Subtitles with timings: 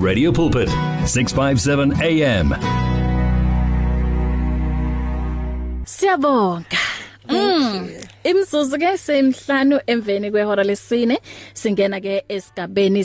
[0.00, 0.68] Radio Pulpit
[1.04, 2.54] 657 AM
[5.84, 6.80] Siyabonga.
[7.28, 7.88] Mm.
[8.24, 11.18] Imzuzu ke semhlanu emveni kwehora lesine
[11.54, 13.04] singena ke esigabeni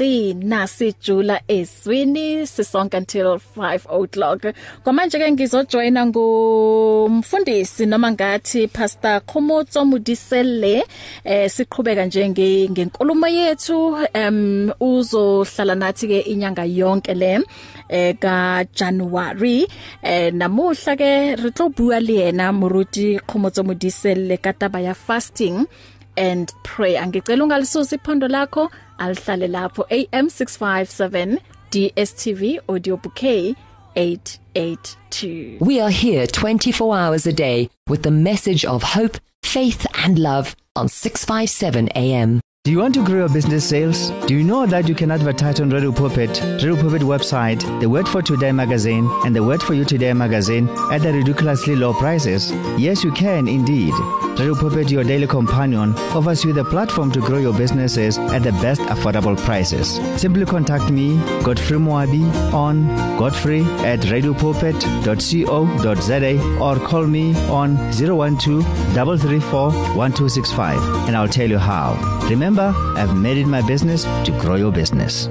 [0.00, 4.54] sokugcina sijula eswini sisonke until 5 o'clock.
[4.82, 10.84] Kwamanje ke ngizojoina ngumfundisi noma ngathi Pastor Khomotso Mudisele
[11.24, 13.96] eh siqhubeka nje ngenkulumo yethu.
[14.14, 17.40] Em uzohlala nathi ke inyanga yonke le
[17.88, 19.66] eh ka January
[20.02, 25.66] eh namuhla ke re tlo bua le yena moruti Khomotso Modisele ka taba ya fasting.
[26.16, 26.96] And pray.
[26.96, 29.84] Angicela ungalisusi iphondo lakho alihlale lapho.
[29.90, 31.38] AM 657
[31.70, 33.54] DSTV audio bouquet
[33.96, 40.18] 882 We are here 24 hours a day with the message of hope, faith and
[40.18, 42.40] love on 657 AM.
[42.70, 44.10] Do you want to grow your business sales?
[44.28, 48.08] Do you know that you can advertise on Radio Pulpit, Radio Pulpit website, the Word
[48.08, 52.52] for Today magazine, and the Word for You Today magazine at the ridiculously low prices?
[52.78, 53.92] Yes, you can indeed.
[54.38, 58.52] Radio Pulpit, your daily companion, offers you the platform to grow your businesses at the
[58.52, 59.98] best affordable prices.
[60.20, 62.22] Simply contact me, Godfrey Moabi,
[62.54, 62.86] on
[63.18, 68.64] godfrey at radiopulpit.co.za or call me on 012
[68.94, 71.96] 334 1265 and I'll tell you how.
[72.30, 75.28] Remember, I've made it my business to grow your business.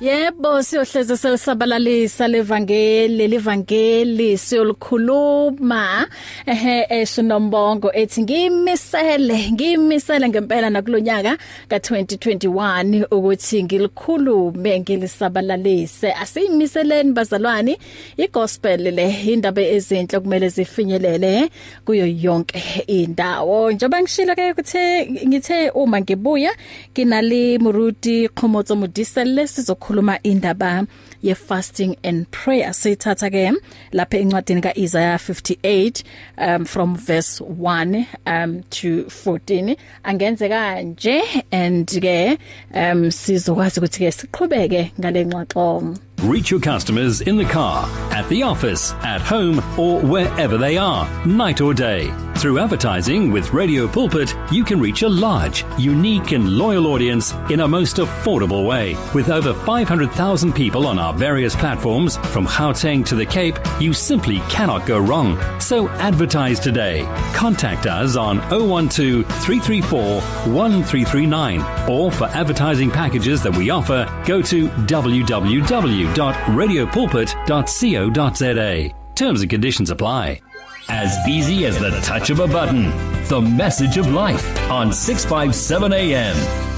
[0.00, 6.06] Yebo siyohleze selisabalalisa levangeli levangeli siyolikhuluma.
[6.46, 11.38] Ehe esinombongo ethi ngimisele ngimisele ngempela nakulonyaka
[11.68, 16.12] ka2021 ukuthi ngilikhulume ngilisabalalise.
[16.12, 17.78] Asiyimiseleni bazalwane.
[18.16, 21.50] Igospel le indaba ezinhle kumele zifinyelele
[21.84, 23.72] kuyo yonke indawo.
[23.72, 26.52] Njengoba ngishilo ke kuthe ngithe uma ngibuya
[26.92, 30.86] kinali Muruti Khomotso Mudisele sizo sizokhuluma indaba
[31.22, 32.70] ye fasting and prayer.
[32.70, 33.56] Sithatha ke
[33.92, 36.02] lapha encwadini kaIsaiah 58
[36.38, 42.38] um from verse 1 um to 14 angenze kanje and ke
[42.74, 48.42] um sizokwazi ukuthi ke siqhubeke ngale ngxoxo Reach your customers in the car, at the
[48.42, 52.10] office, at home, or wherever they are, night or day.
[52.36, 57.60] Through advertising with Radio Pulpit, you can reach a large, unique, and loyal audience in
[57.60, 58.94] a most affordable way.
[59.14, 64.40] With over 500,000 people on our various platforms, from Gauteng to the Cape, you simply
[64.50, 65.38] cannot go wrong.
[65.60, 67.04] So advertise today.
[67.34, 74.68] Contact us on 012 334 1339, or for advertising packages that we offer, go to
[74.68, 78.94] www www.radiopulpit.co.za.
[79.14, 80.40] Terms and conditions apply.
[80.88, 82.90] As easy as the touch of a button.
[83.28, 86.75] The message of life on 657 AM.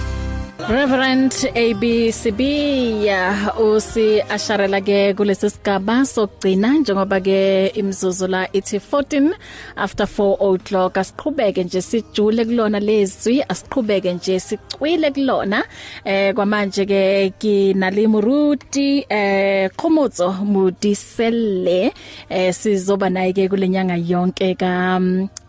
[0.66, 2.41] Reverend ABCB
[3.04, 9.34] ya usi asharela ke kulesi sigaba sokugcina njengoba ke imzuzu la ithi 14
[9.76, 10.97] after 4 o'clock.
[10.98, 15.64] Asiqhubeke nje sijule kulona lezwi asiqhubeke nje sicwile kulona.
[16.04, 21.92] Eh kwamanje ke kinalimuruti eh Khomotso Mudisele
[22.28, 25.00] eh sizoba naye ke kulenyanga yonke ka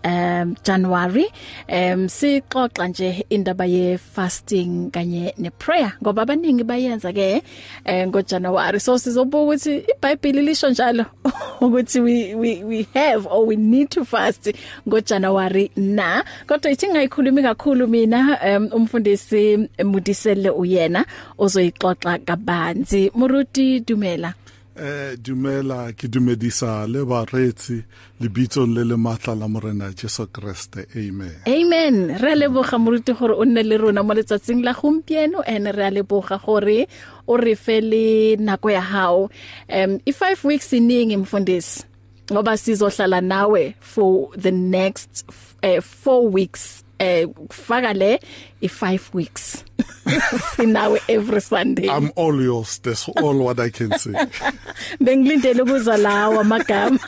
[0.03, 1.27] um January.
[1.67, 7.43] Um sixoxa nje indaba ye fasting kanye ne prayer ngoba abaningi bayenza ke
[7.85, 11.05] eh ngo January so sizobuka ukuthi iBhayibheli lisho njalo
[11.61, 14.53] ukuthi we we we have or we need to fast
[14.87, 16.23] ngo January na.
[16.47, 21.05] Kodwa ithi ngayikhulumi kakhulu mina um, umfundisi Mudisele uyena
[21.37, 23.11] ozoyixoxa kabanzi.
[23.15, 24.33] Muruti Dumela.
[24.79, 27.83] Eh dumela ke dumedisa le baretsi
[28.21, 31.43] lebitsong le le matla la morena Jesu Kriste amen.
[31.45, 32.17] Amen.
[32.19, 35.91] Re leboga moruti gore o nne le rona mo letsatsing la gompieno ene re a
[35.91, 36.87] leboga gore
[37.27, 39.29] o re fe le nako ya hao.
[39.67, 41.83] Um i 5 weeks iningi mfundisi?
[42.31, 45.25] Ngoba sizohlala nawe for the next
[45.61, 46.83] 4 uh, weeks.
[46.99, 48.19] Eh kufaka le
[48.61, 49.63] i5 weeks.
[50.55, 51.89] Sinawe every sunday.
[51.89, 52.79] I'm all yours.
[52.79, 54.11] That's all what I can say.
[55.03, 56.99] Bengilindele ukuzwa lawa amagama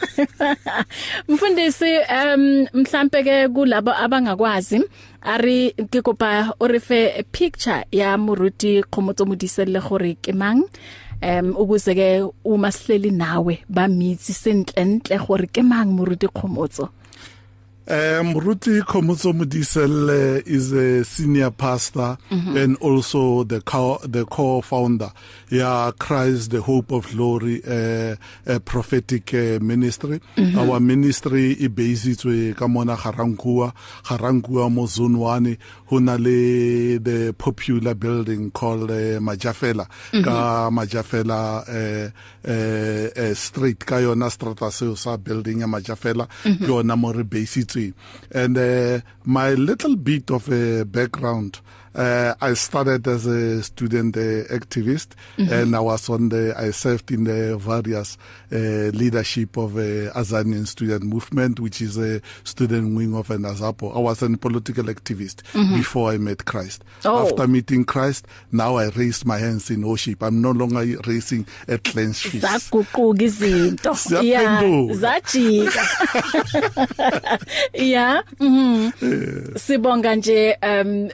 [1.29, 4.83] Mfundisi um mhlambe ke kulabo abangakwazi
[5.21, 10.63] ari ke kopa o refe picture ya Muruti Khomotso Modisele gore ke mang?
[11.21, 16.89] Um ukuze ke uma sihleli nawe ba mitsi sentle ntle gore ke mang Muruti Khomotso?
[17.87, 22.63] Um Ruti Komotso Modisel is a senior pastor mm -hmm.
[22.63, 25.11] and also the co the co-founder
[25.49, 30.59] yeah Christ the Hope of Glory uh, a prophetic uh, ministry mm -hmm.
[30.59, 33.73] our ministry e basitswe ka mona Garankua
[34.07, 35.57] Garankua mo zone 1
[35.89, 40.23] hona le the popular building called uh, Majafela mm -hmm.
[40.23, 42.09] ka Majafela uh,
[42.45, 46.67] uh, uh, street ka yona strata seo sa building ya Majafela mm -hmm.
[46.67, 47.93] yona mo re basitswe history.
[48.31, 51.61] And uh, my little bit of a background
[51.95, 54.19] uh, I started as a student uh,
[54.53, 55.51] activist, mm-hmm.
[55.51, 56.53] and I was on the.
[56.57, 58.17] I served in the various
[58.51, 63.95] uh, leadership of uh, Azanian student movement, which is a student wing of an Azapo.
[63.95, 65.75] I was a political activist mm-hmm.
[65.75, 66.83] before I met Christ.
[67.05, 67.27] Oh.
[67.27, 70.23] After meeting Christ, now I raised my hands in worship.
[70.23, 72.45] I'm no longer raising a clenched fist.
[72.45, 73.91] Zaguquka izinto.
[74.21, 74.61] Yeah.
[74.93, 75.81] Zajika.
[77.73, 78.21] yeah.
[78.39, 78.91] Mhm.
[79.57, 81.09] Sibonga nje um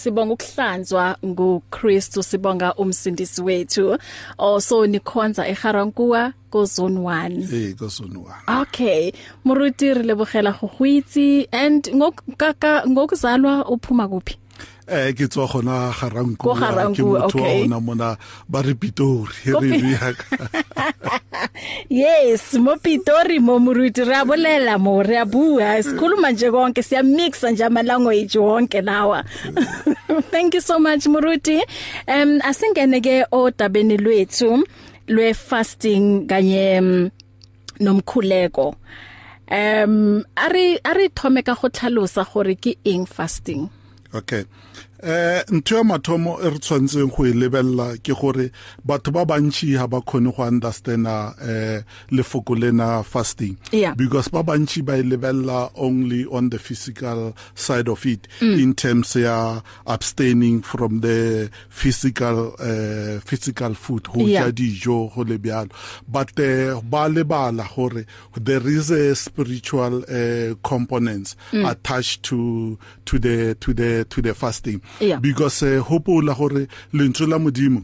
[0.00, 3.98] sibonga ukuhlanzwa nguKristu sibonga umsindisi wethu
[4.38, 8.16] also nikhonza eGarankuwa ko zone 1 eh ko zone
[8.48, 9.12] 1 okay
[9.44, 14.36] moruti re lebogela go go itse and ngokaka ngokuzalwa uphuma kuphi?
[14.90, 18.16] Eh ke tswa gona Garankuwa ke motho wa ona mona
[18.48, 20.10] ba re Pitori re bua
[21.88, 27.50] Yes, mo Pitori mo Muruti re abolela mo re abua sikhuluma nje konke siya mixa
[27.50, 29.24] nje ama language wonke lawa.
[30.32, 31.60] Thank you so much Muruti.
[32.08, 34.64] Um asingene ke odabeni lwethu
[35.08, 37.10] lwe fasting kanye
[37.80, 38.74] nomkhuleko.
[39.50, 43.70] Um ari ari thome ka go tlhalosa gore ke eng fasting.
[44.14, 44.44] Okay.
[45.02, 48.50] Eh ntho ya mathomo e re tshwantseng go e lebella ke gore
[48.84, 53.94] batho ba bantši ha ba khone go understanda eh lefoko lena fasting yeah.
[53.94, 58.60] because ba bantši ba e lebella only on the physical side of it mm.
[58.60, 65.38] in terms ya abstaining from the physical uh, physical food go ja dijo go le
[65.38, 65.70] bjalo
[66.08, 68.04] but uh, ba lebala gore
[68.36, 71.68] there is a spiritual uh, components mm.
[71.68, 74.80] attached to to the to the to the fasting.
[75.20, 77.82] Because uh, hopola gore lentswe la modimo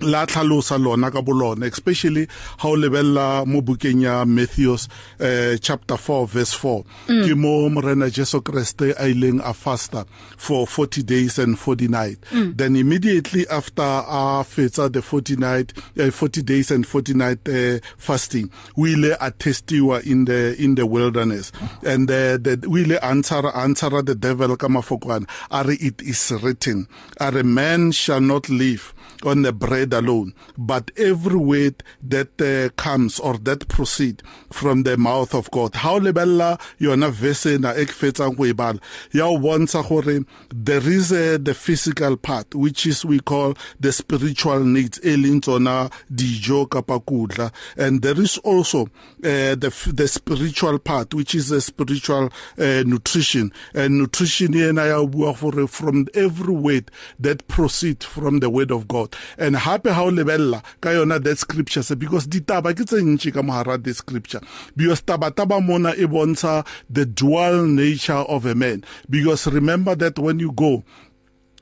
[0.00, 2.26] la tlhalosa lona ka bolona especially
[2.58, 4.88] ha o lebella mo bukeng ya Matthews
[5.20, 7.24] uh, chapter 4 verse 4 mm.
[7.28, 10.04] ke mo morena Jesu Kriste a ileng a fasta
[10.36, 12.56] for 40 days and 40 night mm.
[12.56, 17.78] then immediately after a fetsa the 40 night uh, 40 days and 40 night uh,
[17.96, 21.52] fasting we ile a testiwa in the in the wilderness
[21.84, 26.86] and uh, the we ile answer answer the devil ka mafokwana are it is written
[27.20, 28.92] are a man shall not live
[29.24, 34.96] on the bread alone, but every word that uh, comes or that proceed from the
[34.96, 35.74] mouth of God.
[35.74, 38.78] How lebella yona verse na ek fetsang go e bala.
[39.12, 43.92] Ya o bontsha gore there is uh, the physical part which is we call the
[43.92, 50.08] spiritual needs e leng tsona dijo kapa kudla and there is also uh, the the
[50.08, 56.06] spiritual part which is the spiritual uh, nutrition and nutrition yena ya bua gore from
[56.14, 60.90] every word that proceed from the word of God and hape ha o lebella ka
[60.90, 64.40] yona that scripture se because ditaba ke tse ntši ka mohara the scripture.
[64.76, 68.84] Because taba taba mona e bontsha the dual nature of a man.
[69.10, 70.84] Because remember that when you go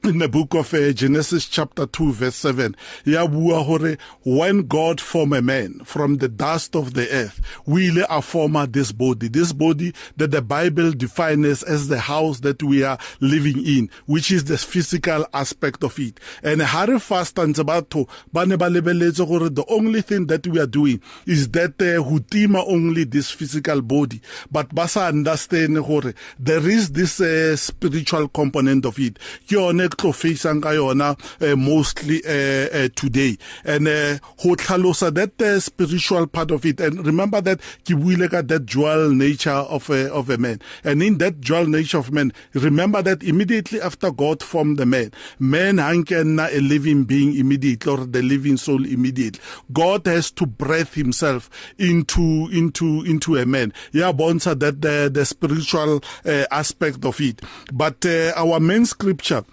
[0.05, 5.01] in the book of uh, Genesis chapter 2 verse 7 ya bua hore when God
[5.01, 9.29] formed a man from the dust of the earth will a form this body.
[9.29, 14.33] This body that the bible defines as the house that we are living in which
[14.33, 16.19] is the physical aspect of it.
[16.43, 20.59] And hare fast and batho ba ne ba lebeletse gore the only thing that we
[20.59, 24.21] are doing is that uh, ho tima only this physical body.
[24.51, 29.19] But ba sa understand gore there is this uh, spiritual component of it.
[29.47, 33.37] Ke yone tlo facing ka yona uh, mostly uh, uh, today.
[33.65, 36.81] And ho tlhalosa that spiritual part of it.
[36.81, 40.61] And remember that ke buile ka that dual nature of a, of a man.
[40.84, 45.11] And in that dual nature of man remember that immediately after God formed the man
[45.39, 49.41] man hankenna a living being immediately or the living soul immediately.
[49.72, 53.72] God has to breathe himself into into into a man.
[53.93, 57.43] Ya bontsha that the, the spiritual uh, aspect of it.
[57.72, 59.44] But uh, our main scripture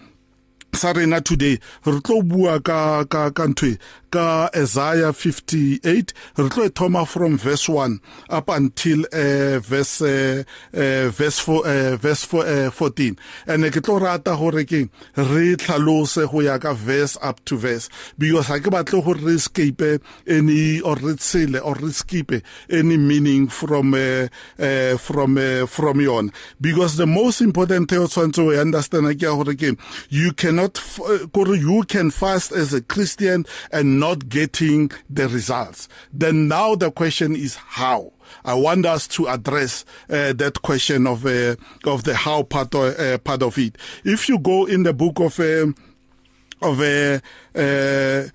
[0.73, 3.77] sa rena today re tlo bua ka ka ka ntwe
[4.12, 8.00] ka Isaiah 58 re tlo thoma from verse 1
[8.30, 13.82] up until uh, verse uh, uh, verse 4 uh, verse 4, uh, 14 and ke
[13.82, 18.60] tlo rata gore ke re tlhalose go ya ka verse up to verse because ha
[18.60, 22.32] ke batle gore re escape any or re tsele or re skip
[22.70, 24.28] any meaning from uh,
[24.60, 29.28] uh, from uh, from yon because the most important thing o tshwantse o understand ke
[29.28, 29.75] gore ke
[30.10, 31.18] you cannot uh,
[31.54, 35.88] you can fast as a Christian and not getting the results.
[36.13, 38.13] Then now the question is how.
[38.46, 43.00] I want us to address uh, that question of uh, of the how part of,
[43.00, 43.75] uh, part of it.
[44.03, 45.75] If you go in the book of um,
[46.62, 47.20] of uh,
[47.56, 48.27] uh,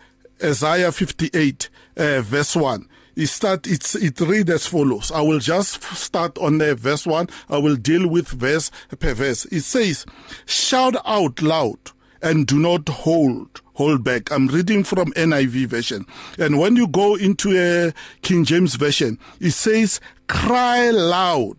[0.42, 5.12] Isaiah 58 uh, verse 1 it start it's it read as follows.
[5.12, 9.44] I will just start on the verse 1 i will deal with verse per verse.
[9.47, 10.04] It says
[10.47, 11.78] shout out loud
[12.25, 14.33] and do not hold hold back.
[14.33, 16.07] I'm reading from NIV version.
[16.38, 21.57] And when you go into a King James version, it says, cry loud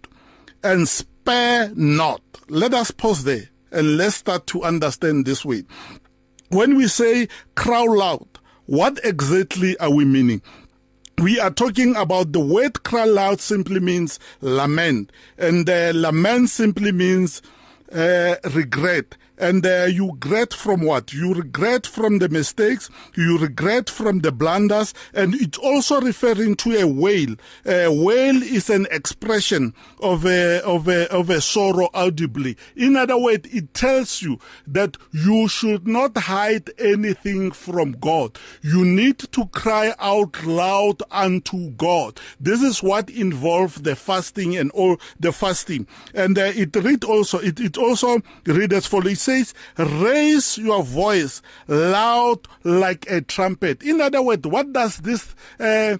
[0.63, 2.21] and spare not.
[2.49, 5.63] Let us pause there and let's start to understand this way.
[6.49, 8.27] When we say cry loud,
[8.65, 10.41] what exactly are we meaning?
[11.19, 16.91] we are talking about the word cry loud simply means lament and uh, lament simply
[16.91, 17.41] means
[17.93, 21.13] uh, regret and uh, you regret from what?
[21.13, 26.71] You regret from the mistakes, you regret from the blunders, and it's also referring to
[26.79, 27.35] a wail.
[27.65, 32.57] A wail is an expression of a, of a, of a sorrow audibly.
[32.75, 38.37] In other words, it tells you that you should not hide anything from God.
[38.61, 42.19] You need to cry out loud unto God.
[42.39, 45.87] This is what involves the fasting and all the fasting.
[46.13, 51.41] And uh, it read also, it, it also read as follows says, raise your voice
[51.67, 53.83] loud like a trumpet.
[53.83, 55.97] In other words, what does this uh,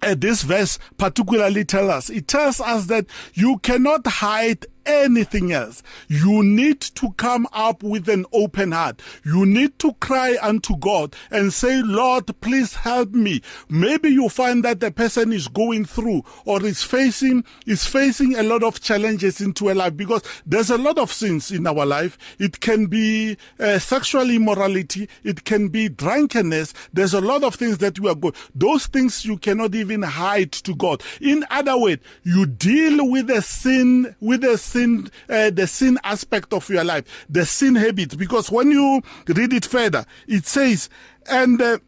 [0.00, 2.10] uh, this verse particularly tell us?
[2.10, 5.82] It tells us that you cannot hide anything else.
[6.08, 9.00] You need to come up with an open heart.
[9.24, 13.42] You need to cry unto God and say, Lord, please help me.
[13.68, 18.42] Maybe you find that the person is going through or is facing, is facing a
[18.42, 22.16] lot of challenges into a life because there's a lot of sins in our life.
[22.38, 25.08] It can be uh, sexual immorality.
[25.22, 26.72] It can be drunkenness.
[26.92, 28.34] There's a lot of things that we are going.
[28.54, 31.02] Those things you cannot even hide to God.
[31.20, 35.98] In other words, you deal with the sin, with the sin sin, uh, the sin
[36.04, 38.16] aspect of your life, the sin habit.
[38.16, 40.88] Because when you read it further, it says,
[41.30, 41.78] and uh,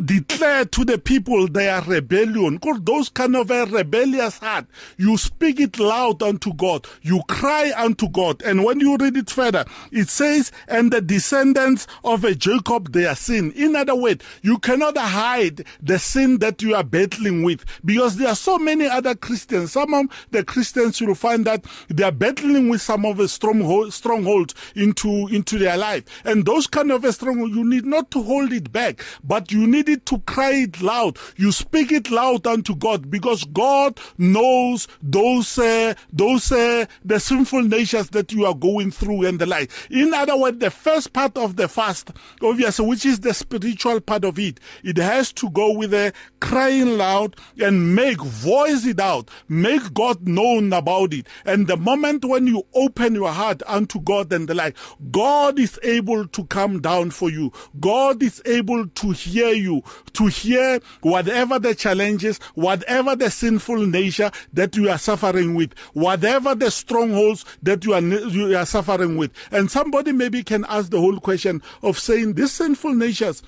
[0.00, 2.58] declare to the people their rebellion.
[2.58, 6.86] Because those kind of a rebellious heart, you speak it loud unto God.
[7.02, 8.42] You cry unto God.
[8.42, 13.14] And when you read it further, it says, and the descendants of a Jacob their
[13.14, 13.52] sin.
[13.52, 18.28] In other words, you cannot hide the sin that you are battling with because there
[18.28, 19.72] are so many other Christians.
[19.72, 23.92] Some of the Christians you'll find that they are battling with some of the stronghold,
[23.92, 26.04] strongholds into, into their life.
[26.24, 29.66] And those kind of a stronghold, you need not to hold it back, but you
[29.66, 31.18] need it to cry it loud.
[31.36, 37.62] You speak it loud unto God because God knows those, uh, those, uh, the sinful
[37.62, 39.70] natures that you are going through and the like.
[39.90, 42.10] In other words, the first part of the fast,
[42.42, 46.96] obviously, which is the spiritual part of it, it has to go with a crying
[46.98, 51.26] loud and make, voice it out, make God known about it.
[51.44, 54.76] And the moment when you open your heart unto God and the like,
[55.10, 57.52] God is able to come down for you.
[57.80, 59.77] God is able to hear you
[60.14, 66.54] to hear whatever the challenges, whatever the sinful nature that you are suffering with, whatever
[66.54, 69.30] the strongholds that you are, you are suffering with.
[69.50, 73.42] And somebody maybe can ask the whole question of saying these sinful natures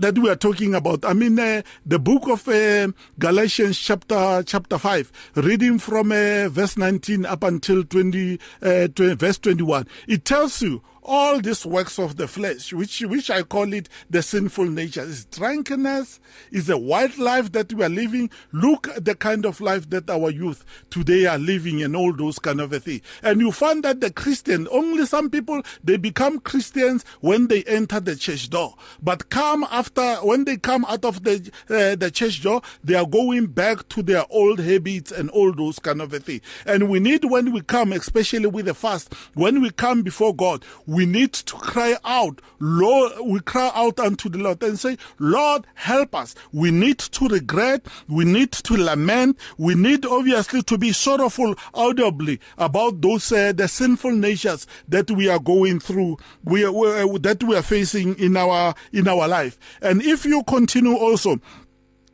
[0.00, 1.04] that we are talking about.
[1.04, 6.76] I mean, uh, the book of uh, Galatians, chapter chapter five, reading from uh, verse
[6.76, 9.86] nineteen up until 20, 20, uh, verse twenty-one.
[10.08, 14.22] It tells you all these works of the flesh, which, which I call it the
[14.22, 15.02] sinful nature.
[15.02, 16.20] Is drunkenness,
[16.50, 18.30] is a wild life that we are living.
[18.52, 22.38] Look at the kind of life that our youth today are living and all those
[22.38, 23.02] kind of a thing.
[23.22, 28.00] And you find that the Christian, only some people, they become Christians when they enter
[28.00, 28.74] the church door.
[29.02, 33.06] But come after, when they come out of the, uh, the church door, they are
[33.06, 36.40] going back to their old habits and all those kind of a thing.
[36.66, 40.64] And we need when we come, especially with the fast, when we come before God,
[40.94, 45.66] we need to cry out lord we cry out unto the lord and say lord
[45.74, 46.34] help us.
[46.52, 47.86] We need to regret.
[48.08, 49.38] We need to lament.
[49.58, 55.28] We need obviously to be sorrowful audibly about those uh, the sinful natures that we
[55.28, 59.58] are going through we, we uh, that we are facing in our in our life.
[59.82, 61.40] And if you continue also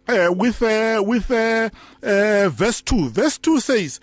[0.09, 1.71] uh, with uh, with uh,
[2.03, 4.01] uh, verse 2 verse 2 says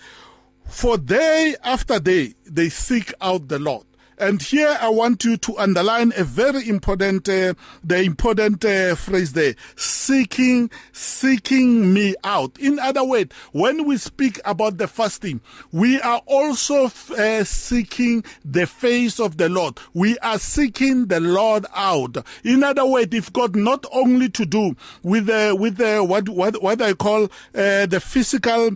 [0.67, 3.85] for day after day they seek out the lord.
[4.17, 9.33] And here I want you to underline a very important, uh, the important uh, phrase
[9.33, 12.57] there, seeking, seeking me out.
[12.59, 18.65] In other words, when we speak about the fasting, we are also uh, seeking the
[18.65, 19.77] face of the Lord.
[19.93, 22.17] We are seeking the Lord out.
[22.43, 26.61] In other words, if God not only to do with the, with the, what, what,
[26.61, 28.71] what I call, uh, the physical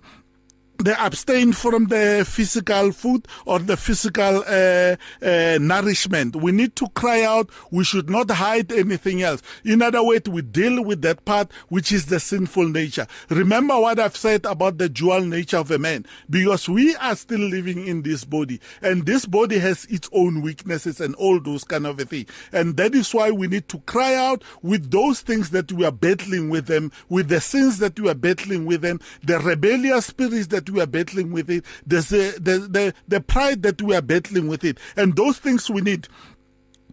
[0.81, 4.95] they abstain from the physical food or the physical uh,
[5.25, 6.35] uh, nourishment.
[6.35, 7.49] We need to cry out.
[7.71, 9.41] We should not hide anything else.
[9.63, 13.07] In other words, we deal with that part, which is the sinful nature.
[13.29, 17.39] Remember what I've said about the dual nature of a man, because we are still
[17.39, 21.85] living in this body, and this body has its own weaknesses and all those kind
[21.85, 22.25] of a thing.
[22.51, 25.91] And that is why we need to cry out with those things that we are
[25.91, 30.47] battling with them, with the sins that we are battling with them, the rebellious spirits
[30.47, 34.47] that we are battling with it, there's the, the, the pride that we are battling
[34.47, 34.77] with it.
[34.95, 36.07] And those things we need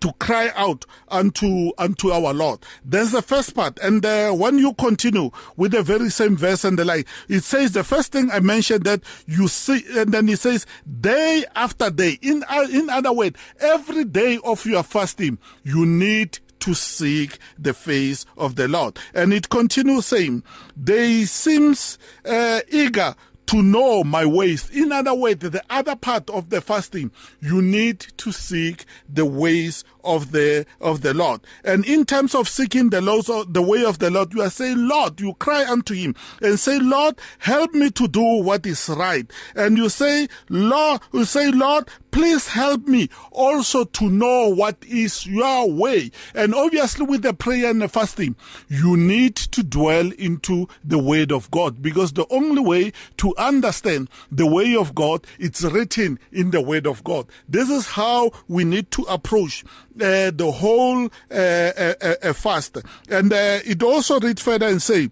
[0.00, 2.60] to cry out unto unto our Lord.
[2.84, 6.78] There's the first part, and uh, when you continue with the very same verse and
[6.78, 10.38] the like, it says the first thing I mentioned that you see, and then it
[10.38, 10.66] says
[11.00, 12.18] day after day.
[12.22, 17.72] In uh, in other words, every day of your fasting, you need to seek the
[17.72, 18.98] face of the Lord.
[19.14, 20.42] And it continues saying,
[20.76, 23.14] they seems uh, eager
[23.48, 24.68] to know my ways.
[24.70, 29.84] In other words, the other part of the fasting, you need to seek the ways
[30.08, 31.42] of the of the Lord.
[31.62, 34.50] And in terms of seeking the laws of the way of the Lord, you are
[34.50, 38.88] saying, Lord, you cry unto him and say, Lord, help me to do what is
[38.88, 39.30] right.
[39.54, 45.26] And you say, Lord, you say, Lord, please help me also to know what is
[45.26, 46.10] your way.
[46.34, 48.34] And obviously with the prayer and the fasting,
[48.68, 54.08] you need to dwell into the word of God because the only way to understand
[54.32, 57.26] the way of God, it's written in the word of God.
[57.48, 59.64] This is how we need to approach
[59.98, 62.78] the whole uh, uh fast.
[63.08, 65.10] And it also read further and say,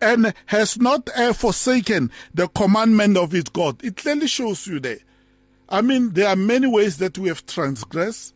[0.00, 3.82] and has not forsaken the commandment of his God.
[3.84, 4.98] It clearly shows you there
[5.72, 8.34] I mean, there are many ways that we have transgressed.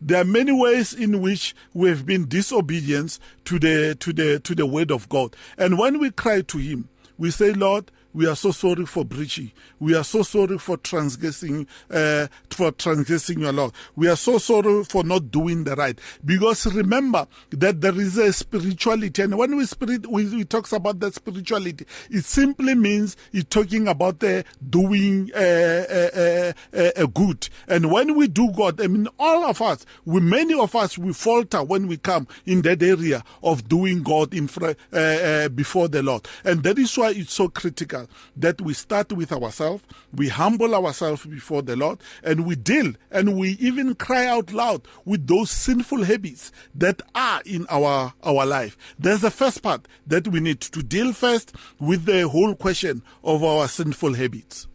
[0.00, 4.54] There are many ways in which we have been disobedient to the to the to
[4.54, 5.34] the word of God.
[5.58, 9.52] And when we cry to Him, we say, Lord, we are so sorry for breaching.
[9.78, 13.72] We are so sorry for transgressing, uh, for transgressing your law.
[13.94, 16.00] We are so sorry for not doing the right.
[16.24, 20.98] Because remember that there is a spirituality, and when we spirit we, we talks about
[21.00, 27.50] that spirituality, it simply means it's talking about the doing uh, uh, good.
[27.68, 31.12] And when we do God, I mean, all of us, we many of us, we
[31.12, 36.62] falter when we come in that area of doing God in before the Lord, and
[36.62, 38.05] that is why it's so critical
[38.36, 39.82] that we start with ourselves,
[40.14, 44.82] we humble ourselves before the Lord, and we deal and we even cry out loud
[45.04, 48.76] with those sinful habits that are in our, our life.
[48.98, 53.42] There's the first part that we need to deal first with the whole question of
[53.44, 54.66] our sinful habits.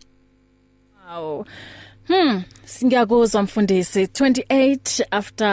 [1.07, 1.45] Wow.
[2.07, 5.47] Hmm, singiyakuzwa mfundisi 28 after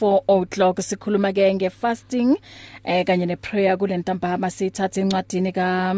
[0.00, 2.36] 4 o'clock sikhuluma ke ngefasting
[2.84, 5.94] eh kanye neprayer kule ntambama sithatha encwadini ka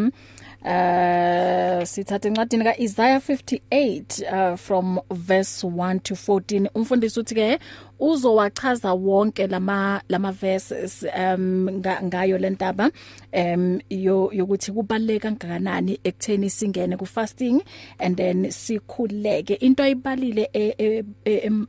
[0.64, 7.58] uh sithatha encwadini kaIsaiah 58 uh, from verse 1 to 14 umfundisi uthi ke
[8.00, 11.70] uzowachaza wonke lama lama verses um
[12.02, 12.90] ngayo lentaba
[13.32, 17.62] um yokuthi kubaleka kangakanani ekutheni singene ku fasting
[17.98, 19.54] and then sikhuleke.
[19.60, 21.04] Into ayibalile e, e,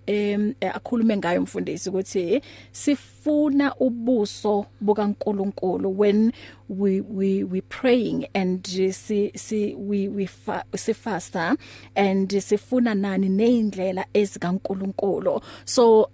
[0.08, 6.32] e, akhulume ngayo umfundisi ukuthi sifuna ubuso bukaNkuluNkulu when
[6.70, 11.56] we we we praying and si si we we fa, si fasta
[11.96, 16.10] and sifuna nani neindlela ezikaNkuluNkulu so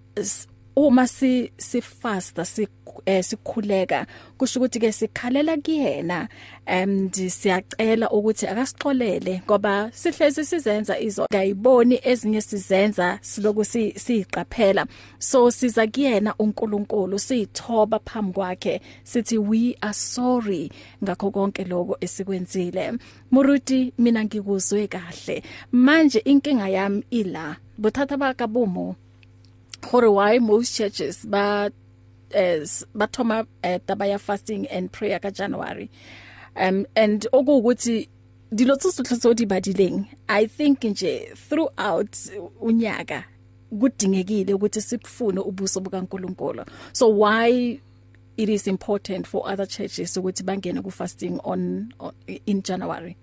[0.75, 2.67] uma si sifasta si
[3.05, 4.05] eh, sikhuleka
[4.37, 6.27] kusho ukuthi ke sikhalela kuyena
[6.65, 14.85] and siyacela ukuthi akasixolele ngoba sihlezi sizenza izo ngayiboni ezinye sizenza siloku siziqaphela
[15.19, 20.71] so siza kuyena uNkulunkulu sithoba phambi kwakhe sithi we are sorry
[21.03, 22.93] ngakho konke lokho esikwenzile.
[23.31, 25.43] Muruti mina ngikuzwe kahle.
[25.71, 28.95] Manje inkinga yami ila bothatha bakabumo
[29.81, 31.71] gore why most churches ba
[32.33, 35.89] as bathoma uh, taba ya fasting and prayer ka January.
[36.55, 38.09] Um and okuwukuthi
[38.51, 42.15] dilo tsotlhe di badileng i think nje throughout
[42.61, 43.23] unyaka
[43.69, 46.65] kudingekile ukuthi sibufune ubuso bukaNkuluNkulu.
[46.93, 47.79] So why
[48.37, 52.13] it is important for other churches ukuthi bangene ku fasting on, on
[52.45, 53.15] in January?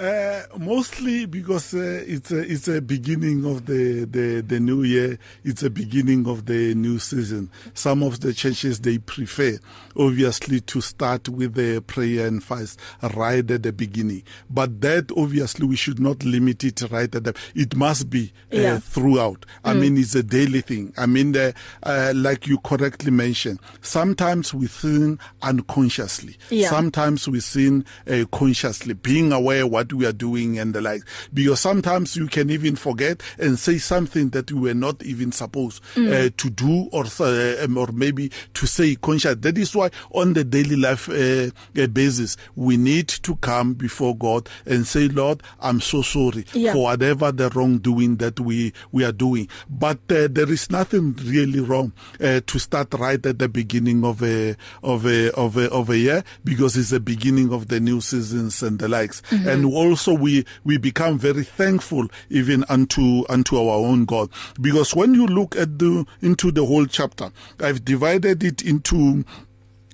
[0.00, 5.18] Uh, mostly because uh, it's a it's a beginning of the, the the new year.
[5.44, 7.50] It's a beginning of the new season.
[7.74, 9.58] Some of the churches they prefer,
[9.98, 12.80] obviously, to start with the prayer and fast
[13.14, 14.22] right at the beginning.
[14.48, 17.34] But that obviously we should not limit it right at the.
[17.54, 18.78] It must be uh, Yeah.
[18.78, 19.44] throughout.
[19.64, 19.80] I Mm.
[19.80, 20.94] mean, it's a daily thing.
[20.96, 26.38] I mean, the, uh, like you correctly mentioned, sometimes we sin unconsciously.
[26.48, 26.70] Yeah.
[26.70, 31.02] Sometimes we sin uh, consciously, being aware what we are doing and the like.
[31.32, 35.82] Because sometimes you can even forget and say something that you were not even supposed
[35.96, 39.36] uh, to do or uh, um, or maybe to say conscious.
[39.36, 41.50] That is why on the daily life uh,
[41.80, 46.72] uh, basis we need to come before God and say, Lord, I'm so sorry Yeah.
[46.72, 49.48] for whatever the wrongdoing that we we are doing.
[49.68, 54.22] But uh, there is nothing really wrong uh, to start right at the beginning of
[54.22, 58.00] a of a of a of a year because it's the beginning of the new
[58.00, 59.20] seasons and the likes.
[59.30, 59.48] Mm-hmm.
[59.48, 64.28] And also we we become very thankful even unto unto our own God.
[64.60, 69.24] Because when you look at the into the whole chapter, I've divided it into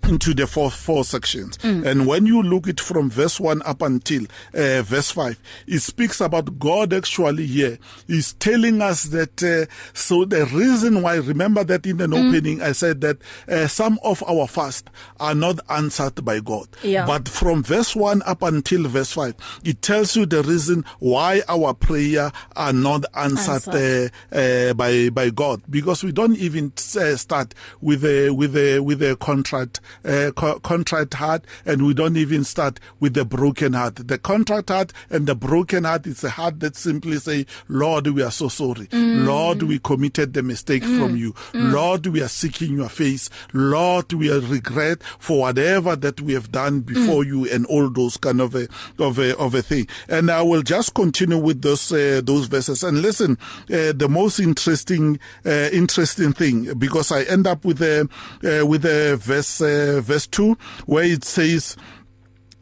[0.09, 1.85] into the four four sections mm.
[1.87, 4.23] and when you look it from verse 1 up until
[4.55, 10.25] uh, verse 5 it speaks about god actually here is telling us that uh, so
[10.25, 12.29] the reason why remember that in an mm.
[12.29, 14.90] opening i said that uh, some of our fast
[15.21, 17.07] are not answered by god Yeah.
[17.07, 21.75] but from verse 1 up until verse 5 it tells you the reason why our
[21.75, 24.12] prayer are not answered, Answered.
[24.33, 28.81] Uh, uh, by by god because we don't even uh, start with a with a
[28.81, 33.73] with a contract uh, co- contrite heart and we don't even start with the broken
[33.73, 38.07] heart the contrite heart and the broken heart is a heart that simply say lord
[38.09, 39.25] we are so sorry mm.
[39.25, 40.99] lord we committed the mistake mm.
[40.99, 41.73] from you mm.
[41.73, 46.51] lord we are seeking your face lord we are regret for whatever that we have
[46.53, 47.27] done before mm.
[47.27, 50.63] you and all those kind of a of a of a thing and i will
[50.63, 53.37] just continue with those uh, those verses and listen
[53.73, 58.09] uh, the most interesting uh, interesting thing because i end up with a
[58.45, 61.77] uh, with a verse uh, verse 2 where it says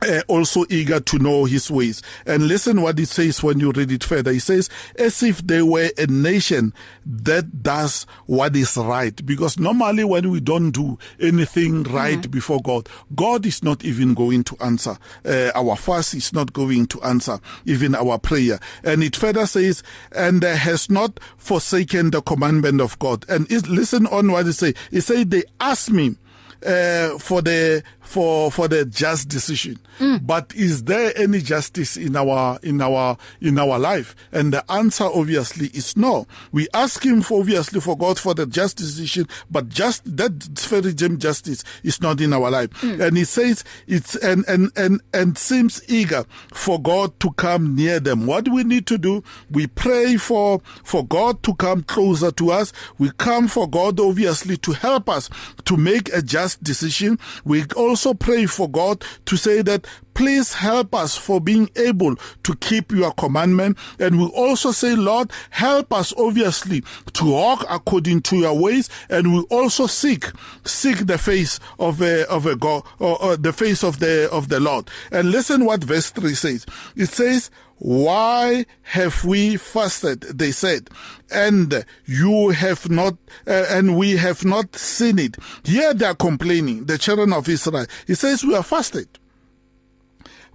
[0.04, 2.02] uh, also eager to know his ways.
[2.26, 4.30] And listen what it says when you read it further.
[4.30, 6.72] It says, as if they were a nation
[7.06, 9.24] that does what is right.
[9.24, 12.30] Because normally when we don't do anything right mm-hmm.
[12.30, 14.98] before God, God is not even going to answer.
[15.24, 18.58] Uh, our fast is not going to answer even our prayer.
[18.82, 19.82] And it further says,
[20.12, 23.24] and uh, has not forsaken the commandment of God.
[23.28, 24.74] And it, listen on what it says.
[24.90, 26.16] It says, they asked me,
[26.64, 29.78] uh, for the for for the just decision.
[29.98, 30.26] Mm.
[30.26, 34.14] but is there any justice in our in our in our life?
[34.32, 36.26] And the answer obviously is no.
[36.52, 40.92] We ask him for obviously for god for the just decision but just that very
[40.94, 42.70] justice is not in our life.
[42.80, 43.00] Mm.
[43.08, 48.00] and he says it's and and and and seems eager for god to come near
[48.00, 48.26] them.
[48.26, 52.72] What we need to do we pray for for god to come closer to us.
[52.98, 55.30] We come for god obviously to help us
[55.64, 57.18] to make a just decision.
[57.44, 62.56] We also pray for God to say that please help us for being able to
[62.56, 63.76] keep your commandment.
[63.98, 66.82] And we also say lord help us obviously
[67.14, 68.88] to walk according to your ways.
[69.08, 70.26] And we also seek
[70.64, 74.48] seek the face of a of a god or, or the face of the of
[74.48, 74.88] the lord.
[75.10, 76.66] And listen what verse 3 says.
[76.96, 80.20] It says why have we fasted?
[80.22, 80.88] They said
[81.30, 83.14] and you have not
[83.46, 85.36] uh, and we have not seen it.
[85.64, 87.86] Here they are complaining the children of israel.
[88.06, 89.08] He says we are fasted.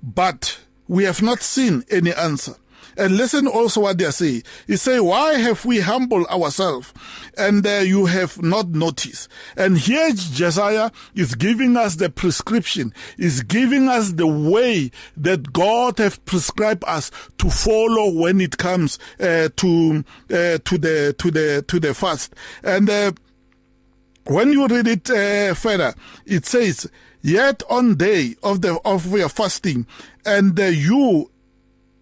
[0.01, 2.55] But we have not seen any answer
[2.99, 4.43] and listen also what they saying.
[4.67, 6.93] He say, why have we humbled ourselves
[7.38, 9.29] and uh, you have not noticed?
[9.55, 15.97] And here Josiah is giving us the prescription, is giving us the way that God
[15.99, 21.63] have prescribed us to follow when it comes uh, to uh, to the to the
[21.67, 22.33] to the fast.
[22.63, 23.13] And uh,
[24.25, 26.89] when you read it uh, further, it says,
[27.21, 29.86] "Yet on day of the of your fasting,
[30.25, 31.32] and uh, you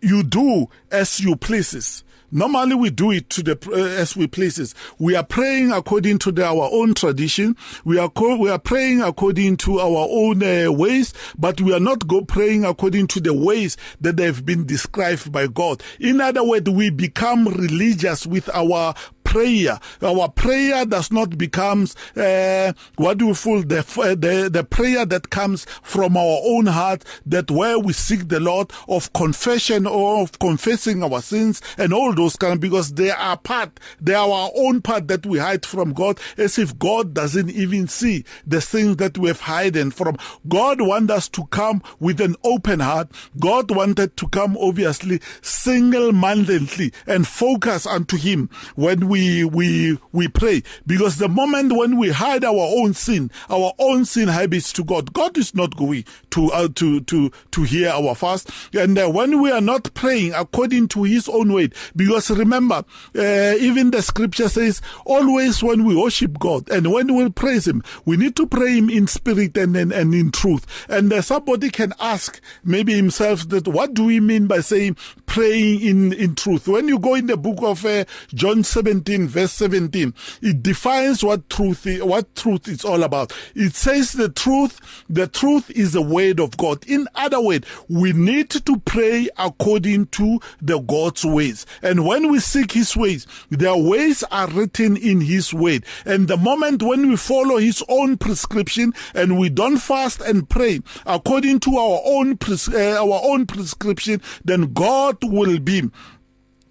[0.01, 4.75] you do as you pleases." Normally we do it to the uh, as we pleases.
[4.99, 7.55] We are praying according to the, our own tradition.
[7.85, 11.79] We are co- we are praying according to our own uh, ways, but we are
[11.79, 15.81] not go praying according to the ways that have been described by God.
[16.01, 18.93] In other words, we become religious with our
[19.37, 19.79] prayer.
[20.01, 23.83] Our prayer does not becomes uh, what do we feel the,
[24.19, 28.71] the the prayer that comes from our own heart that where we seek the Lord
[28.87, 33.79] of confession or of confessing our sins and all those kind because they are part
[34.01, 37.87] they are our own part that we hide from God as if God doesn't even
[37.87, 40.17] see the things that we have hidden from.
[40.47, 43.09] God wants us to come with an open heart.
[43.39, 48.49] God wanted to come obviously single-mindedly and focus unto him.
[48.75, 50.63] When we we we pray.
[50.85, 55.13] Because the moment when we hide our own sin our own sin habits to God
[55.13, 58.49] God is not going to uh, to to to hear our fast.
[58.73, 62.83] And uh, when we are not praying according to his own way because remember
[63.15, 67.83] uh, even the scripture says always when we worship God and when we praise him
[68.05, 70.65] we need to pray him in spirit and and, and in truth.
[70.89, 75.81] And uh, somebody can ask maybe himself that what do we mean by saying praying
[75.81, 76.67] in in truth?
[76.67, 81.49] When you go in the book of uh, John 17 verse 17 it defines what
[81.49, 83.33] truth is, what truth is all about.
[83.55, 86.85] It says the truth the truth is the word of God.
[86.87, 91.65] In other words we need to pray according to the God's ways.
[91.81, 95.85] And when we seek his ways their ways are written in his word.
[96.05, 100.81] And the moment when we follow his own prescription and we don't fast and pray
[101.05, 105.89] according to our own pres- uh, our own prescription then God will be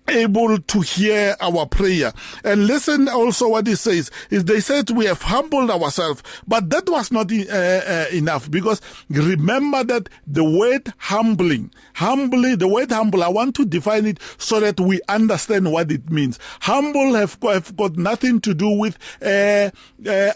[0.09, 2.13] able to hear our prayer.
[2.45, 6.89] And listen also what he says is they said we have humbled ourselves, but that
[6.89, 13.23] was not uh, uh, enough because remember that the word humbling, humbly, the word humble,
[13.23, 16.39] I want to define it so that we understand what it means.
[16.61, 19.71] Humble have, have got nothing to do with uh,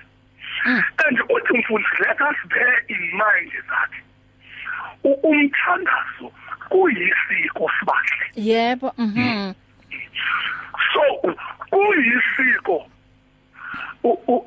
[0.68, 0.84] Mm.
[1.06, 3.92] And ultimately, let us bear in mind that
[5.04, 6.32] umthandazo
[6.70, 9.54] kuyisiko sibahle yebo mhm
[10.94, 11.36] so
[11.72, 12.86] kuyisiko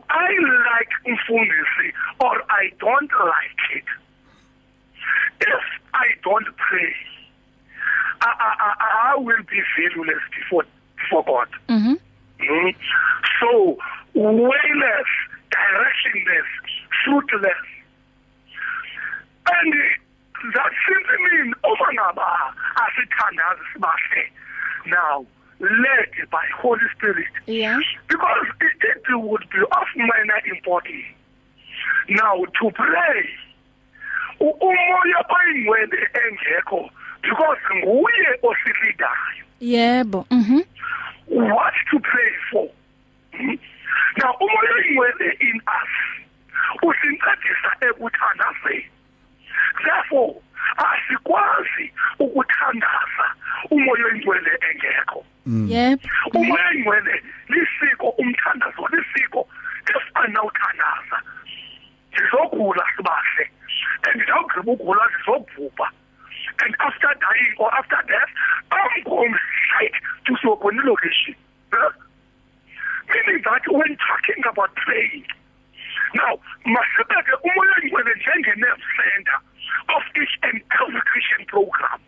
[0.09, 0.33] I
[0.73, 3.85] like mfundisi or I don't like it.
[5.41, 6.95] If I don't pray
[8.23, 10.65] I, I, I, I will be valueless before
[10.97, 11.49] before God.
[11.69, 11.99] Mhm
[12.43, 12.75] Mm.
[13.41, 13.79] So,
[14.15, 15.11] wayless,
[15.51, 16.51] directionless,
[17.05, 17.63] fruitless.
[19.47, 19.75] And
[20.55, 24.25] that simply means uma ngaba asithandazi sibahle.
[24.87, 25.27] Now
[25.63, 31.07] led by Holy Spirit yeah because it, it would be of minor importance
[32.09, 33.25] now to pray
[34.41, 36.91] umoya oyingcwele engekho
[37.23, 40.63] because nguye osilidayo yebo mhm
[41.29, 42.69] what to pray for.
[43.33, 43.55] Hmm?
[44.19, 45.93] Now umoya oyingcwele in us
[46.83, 48.87] usincedisa ekuthandazeni.
[49.85, 50.35] Therefore
[50.77, 53.27] asikwazi ukuthandaza
[53.71, 55.25] umoya oyingcwele engekho.
[55.47, 59.49] Yebo Umoya oyingcwele lisiko umthandazo lisiko
[59.89, 61.19] esifanawuthandaza.
[62.15, 63.45] Sizogula sibahle.
[64.07, 65.89] And zawugqiba ukugula sizobhubha.
[66.65, 68.33] And after dying or after death,
[68.71, 69.35] I'm going
[69.67, 69.95] straight
[70.27, 71.35] to Sokoni location.
[71.73, 71.91] Huh?
[73.09, 75.25] Meaning that when talking about praying,
[76.15, 79.39] now, masibeke umoya oyingcwele njenge-nerve center
[79.97, 82.01] of each and every Christian program.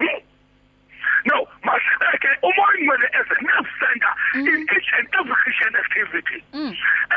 [0.00, 0.20] Hmm?
[1.26, 6.38] No, masibeke umoya oyingcwele as a nerve center in each and every Christian activity.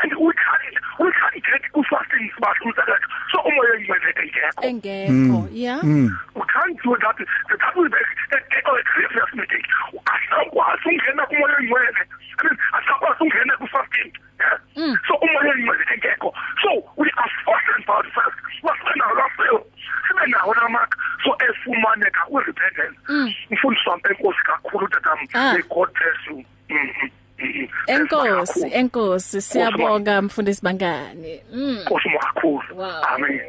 [0.02, 3.06] And we can't, we can't get fasting sibahle umsebenzi.
[3.32, 4.62] So umoya oyingcwele engekho.
[4.62, 5.80] engekho yeah
[6.34, 7.16] We can't do that.
[7.18, 9.66] That will be a, a grievous mistake.
[10.12, 12.02] Asakwazi ungena kumoya oyingcwele.
[12.38, 14.12] I mean, asakwazi ungena ku-fasting.
[14.40, 14.94] Yeah?
[15.08, 16.32] So umoya oyingcwele engekho.
[16.62, 18.38] So we are forced about first.
[18.62, 19.64] Masibe nawo lafeo.
[20.08, 20.96] Sibe nawo lamakha.
[21.24, 22.98] So efumaneka kwi-repentance.
[23.50, 24.38] Mfundisi wami enkosi
[25.32, 25.42] kakhulu tatam.
[25.42, 25.52] Ah.
[25.54, 26.44] May God bless you.
[26.68, 27.10] Mhm.
[27.38, 27.68] Mhm.
[27.86, 28.74] enkosi Kakhulu.
[28.74, 32.76] enkosi siyabonga mfundisi bangani mm Nkosi kakhulu.
[32.76, 33.04] Wow.
[33.14, 33.40] Amen.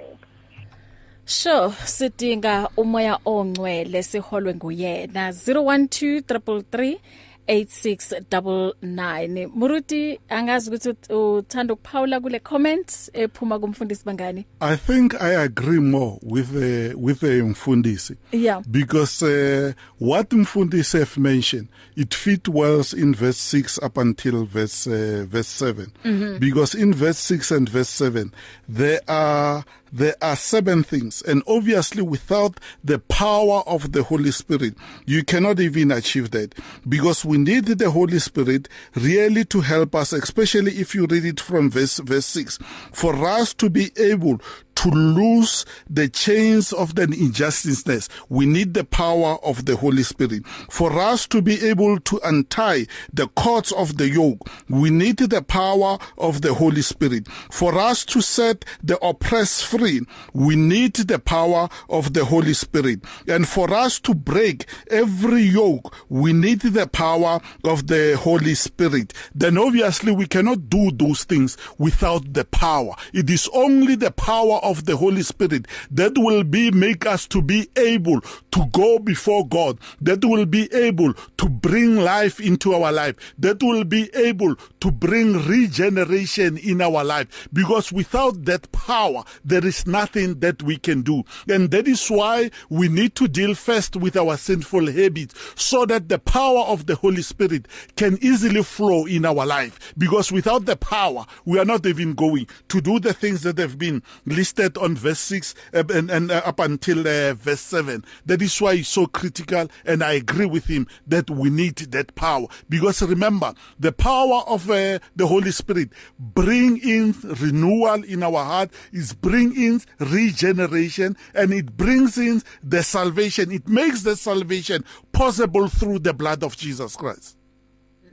[1.26, 6.98] Sure, sidinga umoya ongcwele siholwe nguyena 012333
[7.48, 15.36] 8699 Muruti angazi ukuthi ut- uthanda ukuphawula kule comment ephuma kumfundisi bangani I think I
[15.36, 18.16] agree more with the with the Mfundisi.
[18.32, 18.62] Yeah.
[18.72, 24.88] Because uh, what Mfundisi have mentioned, it fit well in verse 6 up until verse
[24.88, 25.92] uh, verse 7.
[26.06, 26.38] Mm-hmm.
[26.40, 28.32] Because in verse 6 and verse 7
[28.70, 34.74] there are there are seven things and obviously without the power of the Holy Spirit
[35.06, 36.56] you cannot even achieve that.
[36.90, 41.40] Because we need the Holy Spirit really to help us especially if you read it
[41.40, 42.58] from verse verse 6
[42.92, 44.42] for us to be able
[44.76, 50.46] to loose the chains of the injusticeness, we need the power of the Holy Spirit.
[50.70, 55.42] For us to be able to untie the cords of the yoke, we need the
[55.42, 57.28] power of the Holy Spirit.
[57.52, 60.02] For us to set the oppressed free,
[60.34, 63.04] we need the power of the Holy Spirit.
[63.28, 69.14] And for us to break every yoke, we need the power of the Holy Spirit.
[69.34, 72.96] Then obviously we cannot do those things without the power.
[73.14, 77.42] It is only the power of the Holy Spirit that will be make us to
[77.42, 82.92] be able to go before God, that will be able to bring life into our
[82.92, 87.48] life, that will be able to bring regeneration in our life.
[87.52, 91.24] Because without that power, there is nothing that we can do.
[91.48, 96.10] And that is why we need to deal first with our sinful habits so that
[96.10, 99.94] the power of the Holy Spirit can easily flow in our life.
[99.98, 103.78] Because without the power, we are not even going to do the things that have
[103.78, 108.04] been listed on verse 6 uh, and, and uh, up until uh, verse 7.
[108.26, 109.68] That is why it's so critical.
[109.86, 112.48] And I agree with him that we need that power.
[112.70, 115.90] Because remember, the power of the Holy Spirit
[116.20, 122.84] bring in renewal in our heart, is bring in regeneration, and it brings in the
[122.84, 123.52] salvation.
[123.52, 127.38] It makes the salvation possible through the blood of Jesus Christ.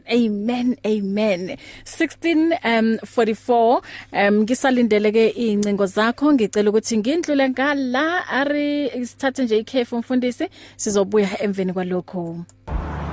[0.08, 3.82] Amen amen 16 um 44
[4.12, 11.42] um ngisalindele ke incingo zakho ngicela ukuthi ngindlule ngala ari isithathe nje ikhefu mfundisi sizobuya
[11.42, 12.44] emveni kwalokho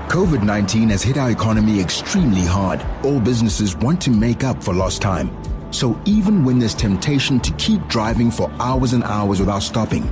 [0.07, 2.79] COVID 19 has hit our economy extremely hard.
[3.03, 5.29] All businesses want to make up for lost time.
[5.71, 10.03] So even when there's temptation to keep driving for hours and hours without stopping,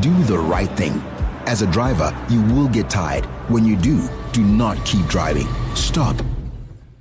[0.00, 1.02] do the right thing.
[1.46, 3.24] As a driver, you will get tired.
[3.48, 5.46] When you do, do not keep driving.
[5.76, 6.16] Stop.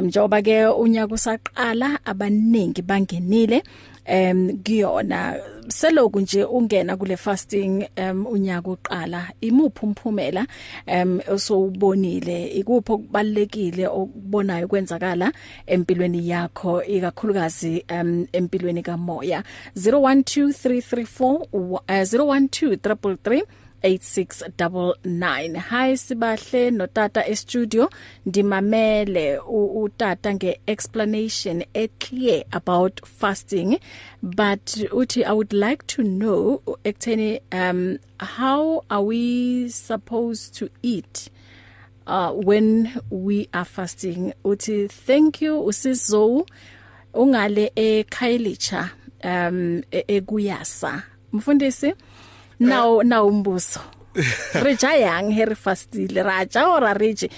[0.03, 3.63] njoba ke unyaka usaqala abaningi bangenile.
[4.05, 5.37] Em kuyona.
[5.69, 10.47] Seloku nje ungena kule fasting um unyaka uqala imuphi umphumela
[10.87, 12.47] um osowubonile?
[12.47, 15.33] Ikuphi okubalekile okubonayo kwenzakala
[15.67, 19.43] empilweni yakho ikakhulukazi um empilweni kamoya?
[19.77, 23.43] 012334 uh, 012333
[23.85, 27.91] 8699 hi sibahle notata e studio
[28.27, 29.39] ndimamele
[29.75, 33.79] utata nge explanation e clear about fasting.
[34.23, 41.31] But uthi i would like to know ekutheni um how are we supposed to eat
[42.07, 44.33] uh when we are fasting?
[44.45, 46.47] Uthi thank you usizo
[47.15, 48.91] ungale eKhayelitsha
[49.25, 51.03] um ekuyasa.
[51.33, 51.95] Mfundisi?
[52.59, 53.81] Now now umbuso
[54.63, 57.29] re ja yang he re fastile ra ja ora reje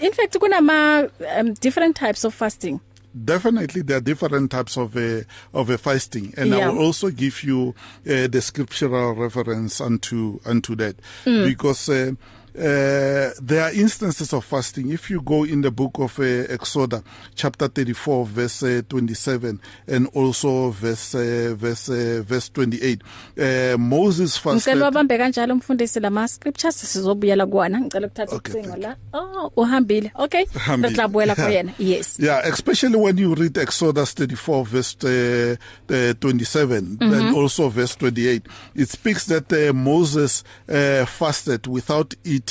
[0.00, 1.08] in fact kunama
[1.38, 2.80] um, different types of fasting
[3.14, 6.64] Definitely, there are different types of a of a fasting, and Yeah.
[6.64, 7.74] I will also give you
[8.08, 11.44] uh, the scriptural reference unto unto that Mm.
[11.44, 11.90] because.
[11.90, 12.12] Uh,
[12.54, 14.90] uh, there are instances of fasting.
[14.92, 16.22] If you go in the book of uh,
[16.52, 17.02] Exodus,
[17.34, 23.02] chapter 34, verse uh, 27, and also verse uh, verse uh, verse 28,
[23.38, 24.52] uh, Moses fasted.
[24.74, 28.96] ngicela wabambe kanjalo umfundisi lama scriptures sizobuyela kuona ngicela ukuthatha Okay, ucingo la.
[29.12, 30.12] Oh uhambile.
[30.18, 30.44] Okay
[30.78, 31.72] ngicabuyela kuyena.
[31.78, 32.18] Yes.
[32.20, 35.56] Yeah, especially when you read Exodus 34 verse uh,
[35.90, 37.10] uh, 27 Mm-hmm.
[37.10, 38.42] then also verse 28
[38.74, 42.41] it speaks that uh, Moses uh, fasted without eating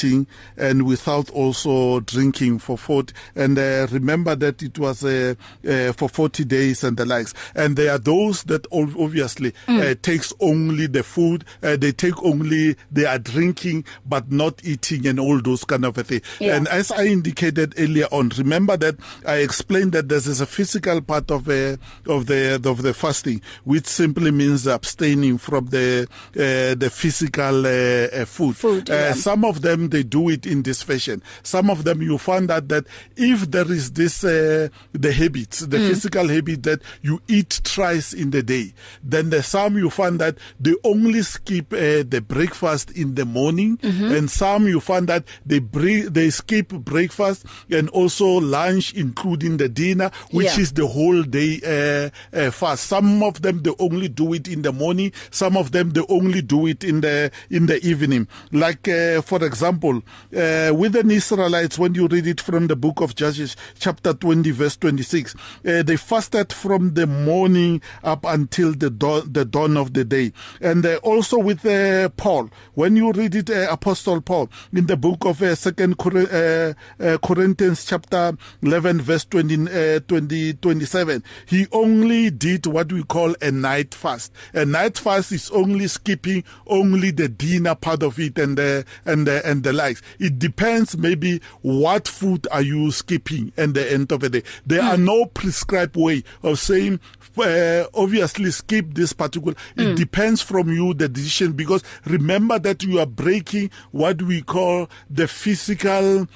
[0.58, 5.34] and without also drinking for 40 and uh, remember that it was uh,
[5.68, 9.92] uh, for 40 days and the likes and there are those that ob- obviously Mm.
[9.92, 15.06] uh, takes only the food uh, they take only they are drinking but not eating
[15.08, 16.56] and all those kind of a thing Yeah.
[16.56, 21.02] and as I indicated earlier on, remember that I explained that there is a physical
[21.02, 21.78] part of uh,
[22.08, 28.22] of the of the fasting, which simply means abstaining from the uh, the physical uh,
[28.22, 28.56] uh, food.
[28.58, 29.14] Food, uh, yeah.
[29.14, 31.22] Some of them they do it in this fashion.
[31.44, 35.78] Some of them you find out that if there is this uh, the habit, the
[35.78, 35.88] Mm.
[35.90, 38.74] physical habit that you eat thrice in the day,
[39.04, 43.78] then there's some you find that they only skip uh, the breakfast in the morning,
[43.78, 44.12] Mm-hmm.
[44.12, 49.70] and some you find that they bre- they skip breakfast and also lunch, including the
[49.70, 50.60] dinner, which Yeah.
[50.62, 52.86] is the whole day uh, uh, fast.
[52.86, 55.12] Some of them they only do it in the morning.
[55.32, 58.28] Some of them they only do it in the in the evening.
[58.52, 63.02] Like uh, for example, uh, with the Israelites, when you read it from the book
[63.02, 68.90] of Judges, chapter 20, verse 26, uh, they fasted from the morning up until the
[68.90, 70.34] dawn, the dawn of the day.
[70.60, 74.98] And uh, also with uh, Paul, when you read it, uh, Apostle Paul, in the
[74.98, 81.24] book of uh, Second Cor- uh, uh, Corinthians, chapter 11, verse 20, uh, 20, 27,
[81.46, 84.32] he only did what we call a night fast.
[84.54, 89.28] A night fast is only skipping only the dinner part of it and the and
[89.28, 90.02] the and the likes.
[90.20, 94.44] It depends maybe what food are you skipping at the end of the day.
[94.66, 97.00] There are no prescribed way of saying
[97.38, 99.56] uh, obviously skip this particular.
[99.78, 104.90] It depends from you the decision because remember that you are breaking what we call
[105.10, 106.28] the physical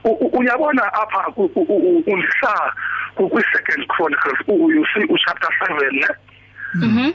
[0.05, 2.73] uyabona apha ku- u- u- undisa
[3.17, 6.07] kwi second chronicles you see u chapter 7 ne?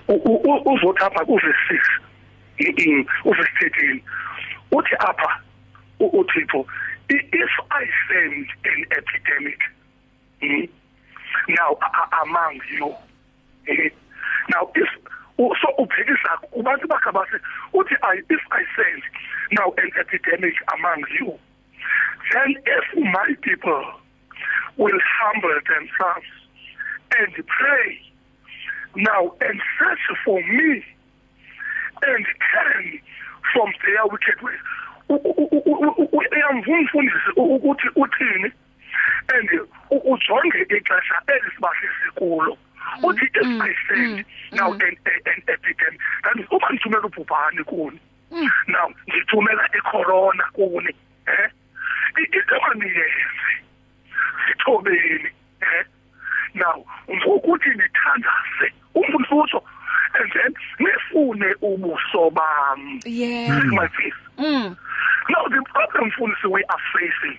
[0.07, 1.81] U- uzothi apha ku verse 6
[2.59, 4.01] in- in u verse 13
[4.71, 5.39] uthi apha
[5.99, 6.65] u- uthixo
[7.09, 9.59] "I- if i send an epidemic
[10.41, 10.69] mm,
[11.49, 11.77] now
[12.23, 12.93] among you
[13.67, 13.89] eh,
[14.53, 14.89] now if
[15.61, 17.37] so ubhekisa kubantu bakhe base
[17.73, 19.03] uthi i if i send
[19.51, 21.39] now an epidemic among you
[22.33, 23.83] then if my people
[24.77, 26.27] will humble themselves
[27.17, 28.01] and pray
[28.95, 30.83] now and search for me
[32.05, 32.99] and turn
[33.53, 34.59] from their wicked ways
[36.11, 38.51] uyamvumfundisi ukuthi uthini?
[39.33, 39.49] And
[39.89, 42.57] ujonge ixesha elisibasisi kulo.
[43.03, 47.99] Uthi if i send now and and epidemic that is uma ngithumela ubhubhane kuni.
[48.67, 50.95] Now ngithumela icorona kuni
[51.27, 51.49] eh?
[52.23, 53.51] Into maniyenze
[54.47, 55.29] sithobeni
[55.61, 55.85] eh?
[56.53, 59.63] Now ngokuthi nithandaze umfundisi utho
[60.13, 63.63] and then nifune ubuso bami yeah.
[63.63, 64.77] My face mm.
[65.29, 67.37] Now the problem mfundisi we are facing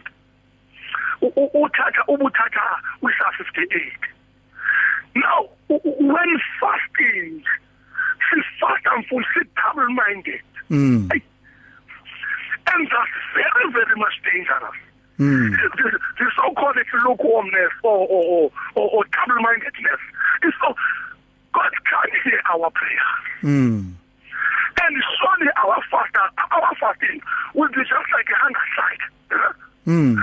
[1.54, 3.92] uthatha ubuthatha usa 58
[5.14, 7.42] now when fasting
[8.30, 11.08] si fast mfundisi double minded mm.
[12.74, 14.78] And that's very very much dangerous
[15.18, 15.50] Mm.
[15.50, 20.00] the, the so-called lukewarmness or, or, or, or double-mindedness
[20.46, 20.70] is so
[21.52, 23.18] God can hear our prayers.
[23.42, 23.94] Mm.
[24.78, 27.20] And surely our fast, our fasting
[27.52, 29.04] will be just like a hunger strike.
[29.88, 30.14] Mm.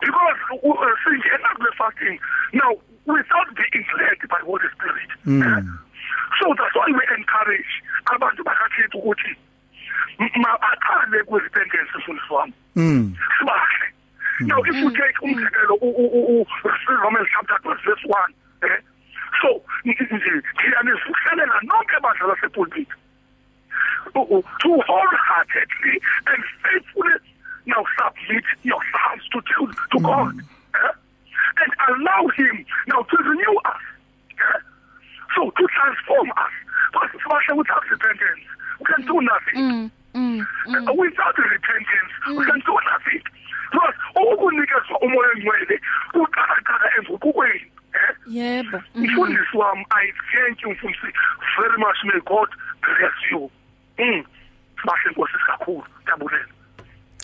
[0.00, 2.18] because uh, singena kule fasting
[2.54, 2.74] now
[3.06, 5.10] without being led by Holy Spirit.
[5.26, 5.46] Mm.
[5.46, 5.62] Uh,
[6.42, 7.70] so that's why we encourage
[8.10, 9.36] abantu bakakhetha ukuthi
[10.18, 12.52] maqale ku repentance mfundisi wami.
[12.76, 13.14] Mm.
[13.38, 13.86] sibahle
[14.40, 15.76] now if you take umzekelo
[17.02, 18.80] Romans chapter 12 verse 1 eh
[19.40, 22.88] so ngiyanifukselela nonke badlala sepulpit
[24.12, 25.94] to wholeheartedly
[26.26, 27.16] and faithfully
[27.66, 30.34] now submit yourselves to to, to God
[30.74, 30.92] eh?
[31.62, 33.82] and allow him now to renew us
[34.38, 34.58] eh?
[35.36, 36.54] so to transform us
[36.92, 38.61] but sibahle without repentance we
[38.94, 40.40] can do nothing mm mm.
[40.68, 43.22] Uh, without repentance we can do nothing
[43.70, 43.94] because
[44.34, 45.80] ukunikezwa umoya ongcwele
[46.14, 48.16] uqala emvukukweni eh?
[48.26, 49.04] Yebo mhm.
[49.04, 51.06] mfundisi wami i thank you mfundisi
[51.60, 51.98] very much.
[52.04, 52.48] May god
[52.82, 53.50] bless you.
[53.98, 54.24] Mm.
[54.84, 56.44] Bahle nkosi kakhulu tabulela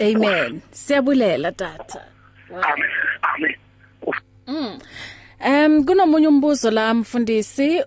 [0.00, 0.60] amen.
[0.70, 2.04] Siyabulela tata.
[2.50, 2.90] Amen.
[3.22, 4.80] Amen.
[5.40, 7.82] Um kunomunye umbuzo la mfundisi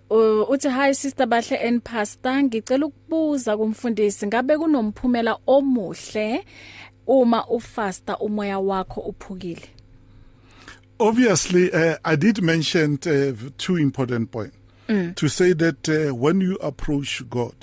[0.49, 6.45] uthi hi sister bahle and pastor ngicela ukubuza kumfundisi ngabe kunomphumela omuhle
[7.07, 9.67] uma ufasta umoya wakho uphukile
[10.99, 14.55] Obviously, uh, I did mention uh, two important points.
[15.15, 17.55] To say that uh, when you approach God,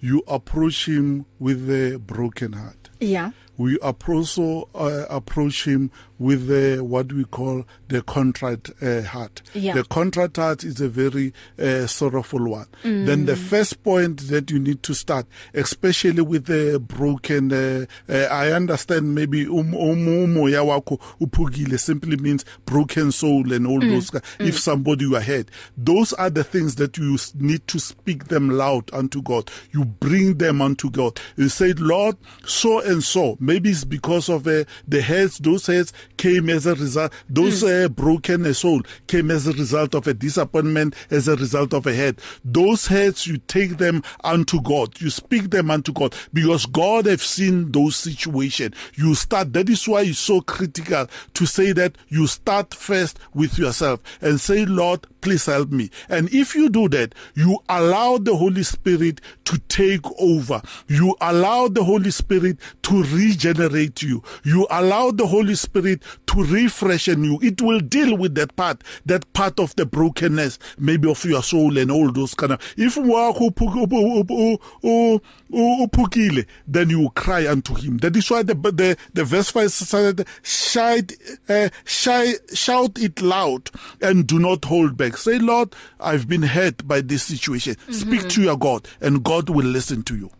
[0.00, 2.90] you approach Him with a broken heart.
[3.00, 9.42] yeah We approach, uh, approach Him with uh, what we call the contrite uh, heart.
[9.54, 9.74] Yeah.
[9.74, 12.66] The contrite heart is a very uh, sorrowful one.
[12.82, 18.28] Then the first point that you need to start, especially with the broken, uh, uh,
[18.30, 24.10] I understand maybe um, um, umoya wako upugile simply means broken soul and all those.
[24.10, 28.50] ki- If somebody were hurt, those are the things that you need to speak them
[28.50, 29.50] loud unto God.
[29.72, 31.20] You bring them unto God.
[31.36, 33.36] You say, Lord, so and so.
[33.46, 35.38] Maybe it's because of uh, the heads.
[35.38, 37.12] Those heads came as a result.
[37.28, 41.86] Those uh, broken soul came as a result of a disappointment, as a result of
[41.86, 42.18] a head.
[42.44, 45.00] Those heads, you take them unto God.
[45.00, 48.74] You speak them unto God because God have seen those situations.
[48.94, 49.52] You start.
[49.52, 54.40] That is why it's so critical to say that you start first with yourself and
[54.40, 55.90] say, Lord, please help me.
[56.08, 60.60] And if you do that, you allow the Holy Spirit to take over.
[60.88, 63.02] You allow the Holy Spirit to
[63.36, 64.22] regenerate you.
[64.44, 67.38] You allow the Holy Spirit to refreshen you.
[67.42, 71.76] It will deal with that part, that part of the brokenness, maybe of your soul
[71.78, 72.74] and all those kind of.
[72.76, 75.20] If wakho uphu- uphu- uphu- uphu-
[75.52, 77.98] uphu- uphukile, then you will cry unto him.
[77.98, 81.12] That is why the the, the verse five said, shout,
[81.48, 83.70] uh, shout, shout it loud
[84.00, 85.16] and do not hold back.
[85.16, 87.76] Say, Lord, I've been hurt by this situation.
[87.92, 90.30] Speak to your God, and God will listen to you.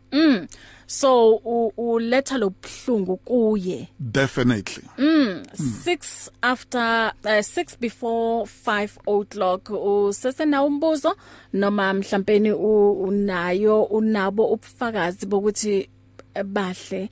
[0.87, 1.35] So
[1.77, 3.89] uletha lobhlungu kuye.
[4.01, 4.83] Definitely.
[4.99, 9.71] 6 after uh, 6 before 5 o'clock.
[9.71, 11.17] Usesena umbuzo
[11.53, 15.89] noma mhlawumbe unayo unabo ubufakazi bokuthi
[16.35, 17.11] eh, bahle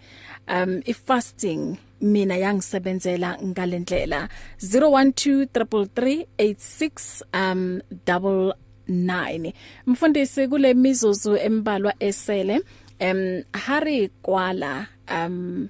[0.49, 4.29] um i fasting mina yangisebenzela ngalendlela.
[4.63, 8.55] 01233386 um double
[8.89, 9.53] 9
[9.87, 12.61] mfundisi kule mizuzu embalwa esele
[12.99, 15.69] em hari kwala um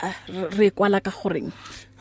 [0.00, 0.16] ah,
[0.56, 1.50] re kwala ka goreng?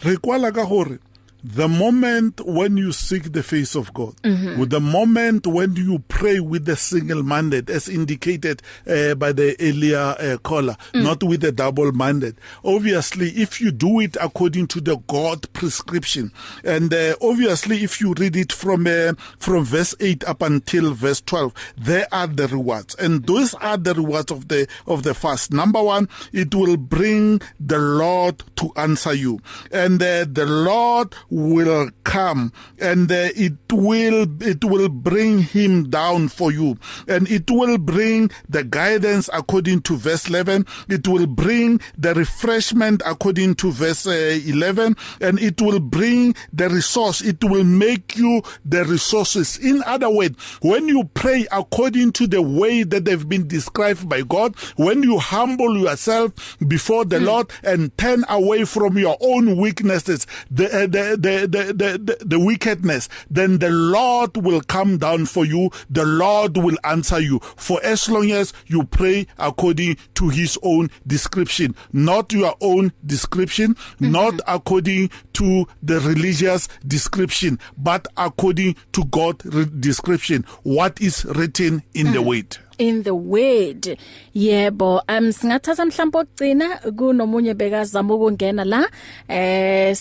[0.04, 1.00] Re kwala ka gore
[1.44, 4.60] the moment when you seek the face of God, mm-hmm.
[4.60, 9.56] with the moment when you pray with the single mandate, as indicated uh, by the
[9.60, 11.04] earlier uh, caller, mm.
[11.04, 12.36] not with the double mandate.
[12.64, 16.32] Obviously, if you do it according to the God prescription,
[16.64, 21.22] and uh, obviously, if you read it from uh, from verse eight up until verse
[21.22, 25.54] twelve, there are the rewards, and those are the rewards of the of the fast.
[25.54, 29.40] Number one, it will bring the Lord to answer you,
[29.72, 36.28] and uh, the Lord will come and uh, it will it will bring him down
[36.28, 36.78] for you.
[37.08, 43.02] And it will bring the guidance according to verse 11 it will bring the refreshment
[43.06, 47.22] according to verse uh, 11 and it will bring the resource.
[47.22, 49.58] It will make you the resources.
[49.58, 54.22] In other words when you pray according to the way that they've been described by
[54.22, 57.26] God when you humble yourself before the mm.
[57.26, 62.40] Lord and turn away from your own weaknesses the, uh, the, the, the, the, the
[62.40, 65.70] wickedness, then the Lord will come down for you.
[65.90, 67.40] The Lord will answer you.
[67.40, 73.76] For as long as you pray according to his own description, not your own description,
[73.76, 74.12] mm-hmm.
[74.12, 79.44] not according to the religious description, but according to God's
[79.80, 82.14] description, what is written in mm.
[82.14, 82.58] the word.
[82.80, 83.98] In the word
[84.34, 88.90] yebo um singathatha mhlawumbe ogcina kunomunye bekazama ukungena la
[89.28, 89.96] eh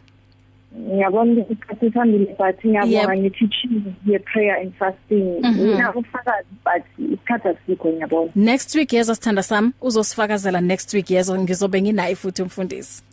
[0.79, 5.39] Ngiyabona isikhathi sihambile but ngiyabonga ngi-teaching ye-prayer and fasting.
[5.41, 5.65] Mhm.
[5.67, 9.71] mina ufakazi but isikhathi asikho ngiyabona next week yeza sithanda sami.
[9.81, 13.03] Uzosifakazela next week yezo ngizobe nginaye futhi umfundisi.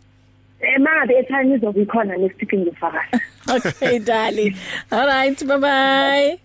[0.77, 3.21] Um mangabe ethanye izobe ikhona next week ngifakazi
[3.55, 4.55] okay darling.
[4.91, 6.39] All right bye bye.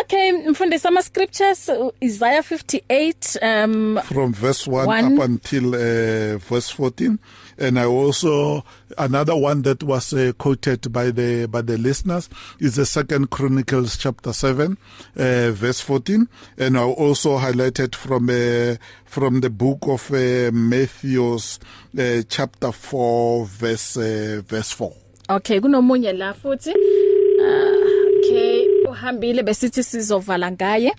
[0.00, 1.70] Okay mfundisi ama scriptures
[2.00, 5.14] Isaiah 58 um from verse 1 One.
[5.14, 7.18] up until uh, verse 14
[7.58, 8.64] and I also
[8.98, 12.28] another one that was uh, quoted by the by the listeners
[12.58, 14.76] is the second chronicles chapter 7
[15.16, 16.28] uh, verse 14
[16.58, 18.76] and I also highlighted from uh,
[19.06, 21.58] from the book of uh, Matthew's
[21.98, 24.92] uh, chapter 4 verse uh, verse 4
[25.28, 26.70] Okay kunomunye la futhi.
[26.70, 30.92] Uh, okay uhambile besithi sizovala ngaye.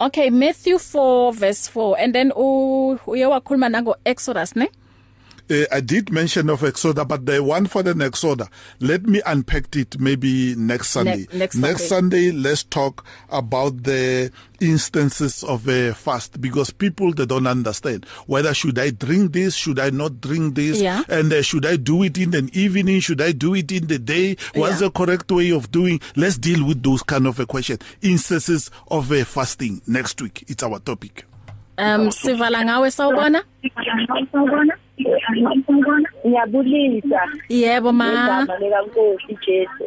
[0.00, 4.68] Okay Matthew 4 verse 4 and then uye wakhuluma nango Exodus ne?
[5.50, 8.48] Uh, I did mention of Exoda, but the one for the next Exoda,
[8.80, 11.26] let me unpack it maybe next Sunday.
[11.32, 12.30] Ne- next next Sunday.
[12.30, 14.30] Sunday, let's talk about the
[14.60, 19.78] instances of a fast because people they don't understand whether should I drink this, should
[19.78, 21.02] I not drink this, Yeah.
[21.08, 23.98] and uh, should I do it in an evening, should I do it in the
[23.98, 24.36] day?
[24.54, 24.88] What's Yeah.
[24.88, 26.00] the correct way of doing?
[26.16, 27.78] Let's deal with those kind of a question.
[28.00, 30.44] Instances of a fasting next week.
[30.48, 31.26] It's our topic.
[31.76, 33.42] um sivala ngawe sawubona
[36.26, 37.20] ngiyabulisa.
[37.48, 38.08] Yebo ma.
[38.12, 39.84] Igama likankosi jesu.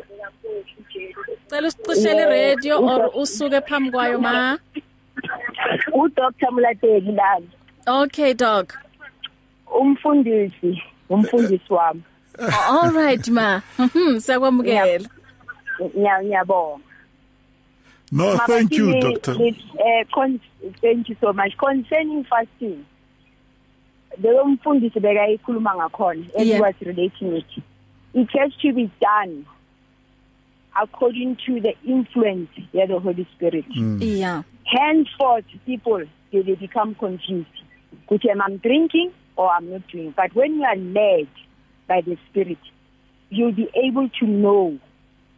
[1.49, 4.57] Cela usicishele radio or usuke phambi kwayo ma.
[5.93, 6.31] Udr.
[6.51, 7.47] Mulateli lami
[7.87, 8.73] Okay dog
[9.79, 12.01] umfundisi umfundisi wami.
[12.69, 13.61] All right ma.
[13.79, 15.09] Mhm siyakwamukela.
[15.79, 16.83] Ngiya- ngiyabonga.
[18.11, 19.35] No, thank you, doctor.
[20.13, 20.39] con-
[20.81, 21.55] thank you so much.
[21.57, 22.85] Concerning fasting.
[24.23, 26.57] Leyo mfundisi bekayikhuluma ngakhona and Yeah.
[26.57, 27.45] he was relating it.
[28.13, 29.45] It has to be done
[30.81, 33.65] according to the influence of the holy spirit.
[33.99, 34.43] Yeah.
[34.65, 37.47] Henceforth people they, they become confused.
[38.07, 40.13] Ukuthi am I drinking or I'm not drinking?
[40.15, 41.27] But when you are led
[41.87, 42.57] by the spirit
[43.29, 44.77] you'll be able to know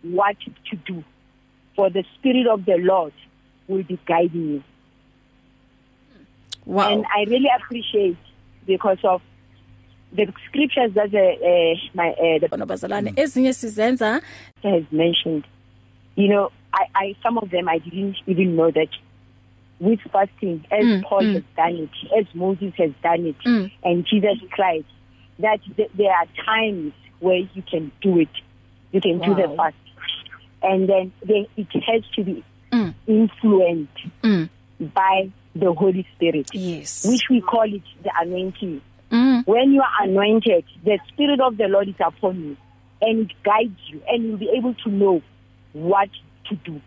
[0.03, 0.37] what
[0.69, 1.03] to do.
[1.75, 3.13] For the spirit of the Lord
[3.67, 4.63] will be guiding you.
[6.65, 6.91] Wow.
[6.93, 8.17] And I really appreciate
[8.69, 9.21] because of
[10.11, 14.21] the scriptures that uh, uh, my uh, the bonobazalwane ezinye sizenza
[14.63, 15.43] has mentioned
[16.15, 18.91] you know I I some of them I didn't even know that
[19.79, 21.33] with fasting as mm, Paul mm.
[21.33, 23.71] has done it as Moses has done it mm.
[23.83, 24.91] and Jesus Christ
[25.39, 28.35] that th there are times where you can do it
[28.91, 29.27] you can wow.
[29.27, 29.75] do the fast
[30.61, 32.93] and then they, it has to be mm.
[33.07, 34.49] influenced mm.
[34.93, 38.81] by the Holy Spirit yes which we call it the anointing
[39.11, 39.47] mm.
[39.47, 42.57] when you are anointed the spirit of the Lord is upon you
[43.01, 45.21] and it guides you and you'll be able to know
[45.73, 46.09] what
[46.49, 46.81] to do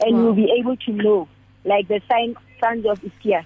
[0.00, 0.22] and wow.
[0.22, 1.28] you'll be able to know
[1.64, 3.44] like the sign sons of Ischia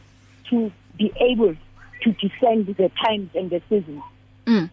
[0.50, 1.54] to be able
[2.02, 4.02] to discern the times and the seasons
[4.46, 4.70] mm.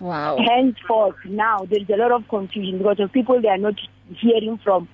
[0.00, 3.74] wow henceforth now there is a lot of confusion because of people they are not
[4.16, 4.88] hearing from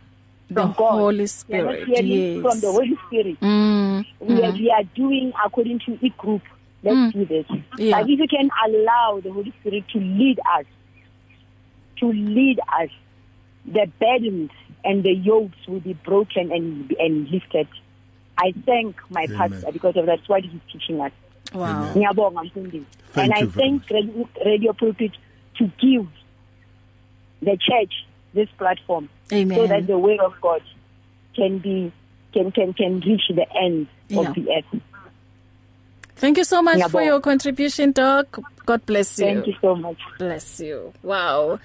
[0.55, 0.91] from the God.
[0.93, 1.89] Holy Spirit.
[1.89, 2.43] Yes.
[2.43, 3.41] from the Holy Spirit.
[3.41, 4.45] Mm, We, mm.
[4.49, 6.43] are, we are doing according to a group.
[6.83, 7.13] Let's Mm.
[7.13, 7.47] do this.
[7.77, 7.97] Yeah.
[7.99, 10.67] Like if you can allow the Holy Spirit to lead us,
[11.99, 12.91] to lead us,
[13.67, 14.51] the burdens
[14.85, 17.67] and the yokes will be broken and and lifted.
[18.39, 19.37] I thank my Amen.
[19.51, 21.13] pastor because of that's what he's teaching us.
[21.53, 21.93] Wow.
[21.95, 22.87] Ngiyabonga mfundisi.
[23.17, 25.13] And I thank Radio, Radio Pulpit
[25.59, 26.07] to give
[27.43, 29.59] the church this platform Amen.
[29.59, 30.63] so that the word of God
[31.35, 31.93] can be
[32.33, 34.21] can can can reach the end Yeah.
[34.21, 34.81] of the earth.
[36.17, 36.91] Thank you so much Ngiyabonga.
[36.91, 38.39] for your contribution doc.
[38.67, 39.27] God bless you.
[39.27, 39.99] Thank you so much.
[40.19, 40.93] Bless you.
[41.03, 41.59] Wow.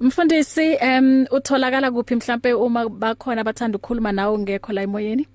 [0.00, 5.26] Mfundisi em utholakala kuphi mhlambe uma bakhona abathanda ukukhuluma nawe ungekho la emoyeni?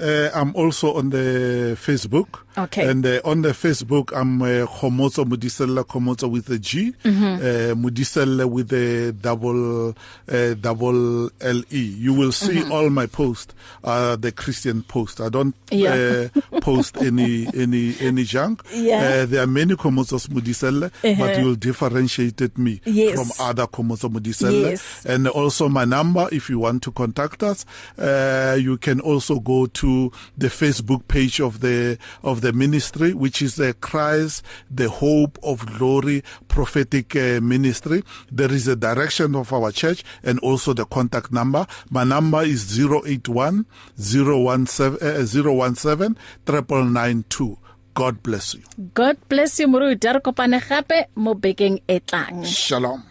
[0.00, 2.40] Uh, I'm also on the Facebook.
[2.56, 2.88] Okay.
[2.88, 6.92] And uh, on the Facebook, I'm uh, Khomotso Mudisela Khomotso with a G.
[7.04, 7.24] Mm-hmm.
[7.24, 9.90] Uh, Mudisela with a double
[10.30, 11.78] uh, double L E.
[11.80, 12.72] You will see Mm-hmm.
[12.72, 15.20] all my posts are the Christian post.
[15.20, 16.28] I don't Yeah.
[16.52, 18.62] uh, post any any any junk.
[18.74, 19.22] Yeah.
[19.22, 21.14] Uh, there are many Khomotsos Mudisela, Uh-huh.
[21.18, 23.14] but you'll differentiate me Yes.
[23.14, 24.70] from other Khomotso Mudisela.
[24.70, 25.06] Yes.
[25.06, 27.64] And also my number, if you want to contact us,
[27.98, 29.87] uh, you can also go to
[30.36, 35.66] the Facebook page of the of the ministry, which is uh, Christ, the Hope of
[35.78, 38.02] Glory Prophetic uh, Ministry.
[38.30, 41.66] There is a direction of our church and also the contact number.
[41.90, 43.66] My number is 081
[43.96, 46.16] 017 uh, 017
[46.46, 47.58] 992.
[47.94, 48.62] God bless you.
[48.94, 50.12] God bless you Moruti.
[50.14, 52.44] Re kopane gape mo bekeng e tlang.
[52.46, 53.02] Shalom.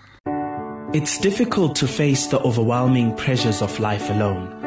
[0.94, 4.67] It's difficult to face the overwhelming pressures of life alone.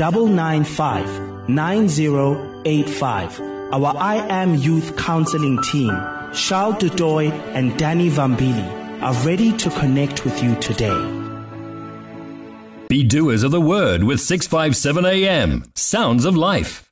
[0.00, 3.40] 995 9085.
[3.72, 5.90] Our I Am Youth Counseling team,
[6.32, 10.98] Charles Dudoy and Danny Vambili, are ready to connect with you today.
[12.88, 15.64] Be doers of the word with 657 AM.
[15.74, 16.89] Sounds of life.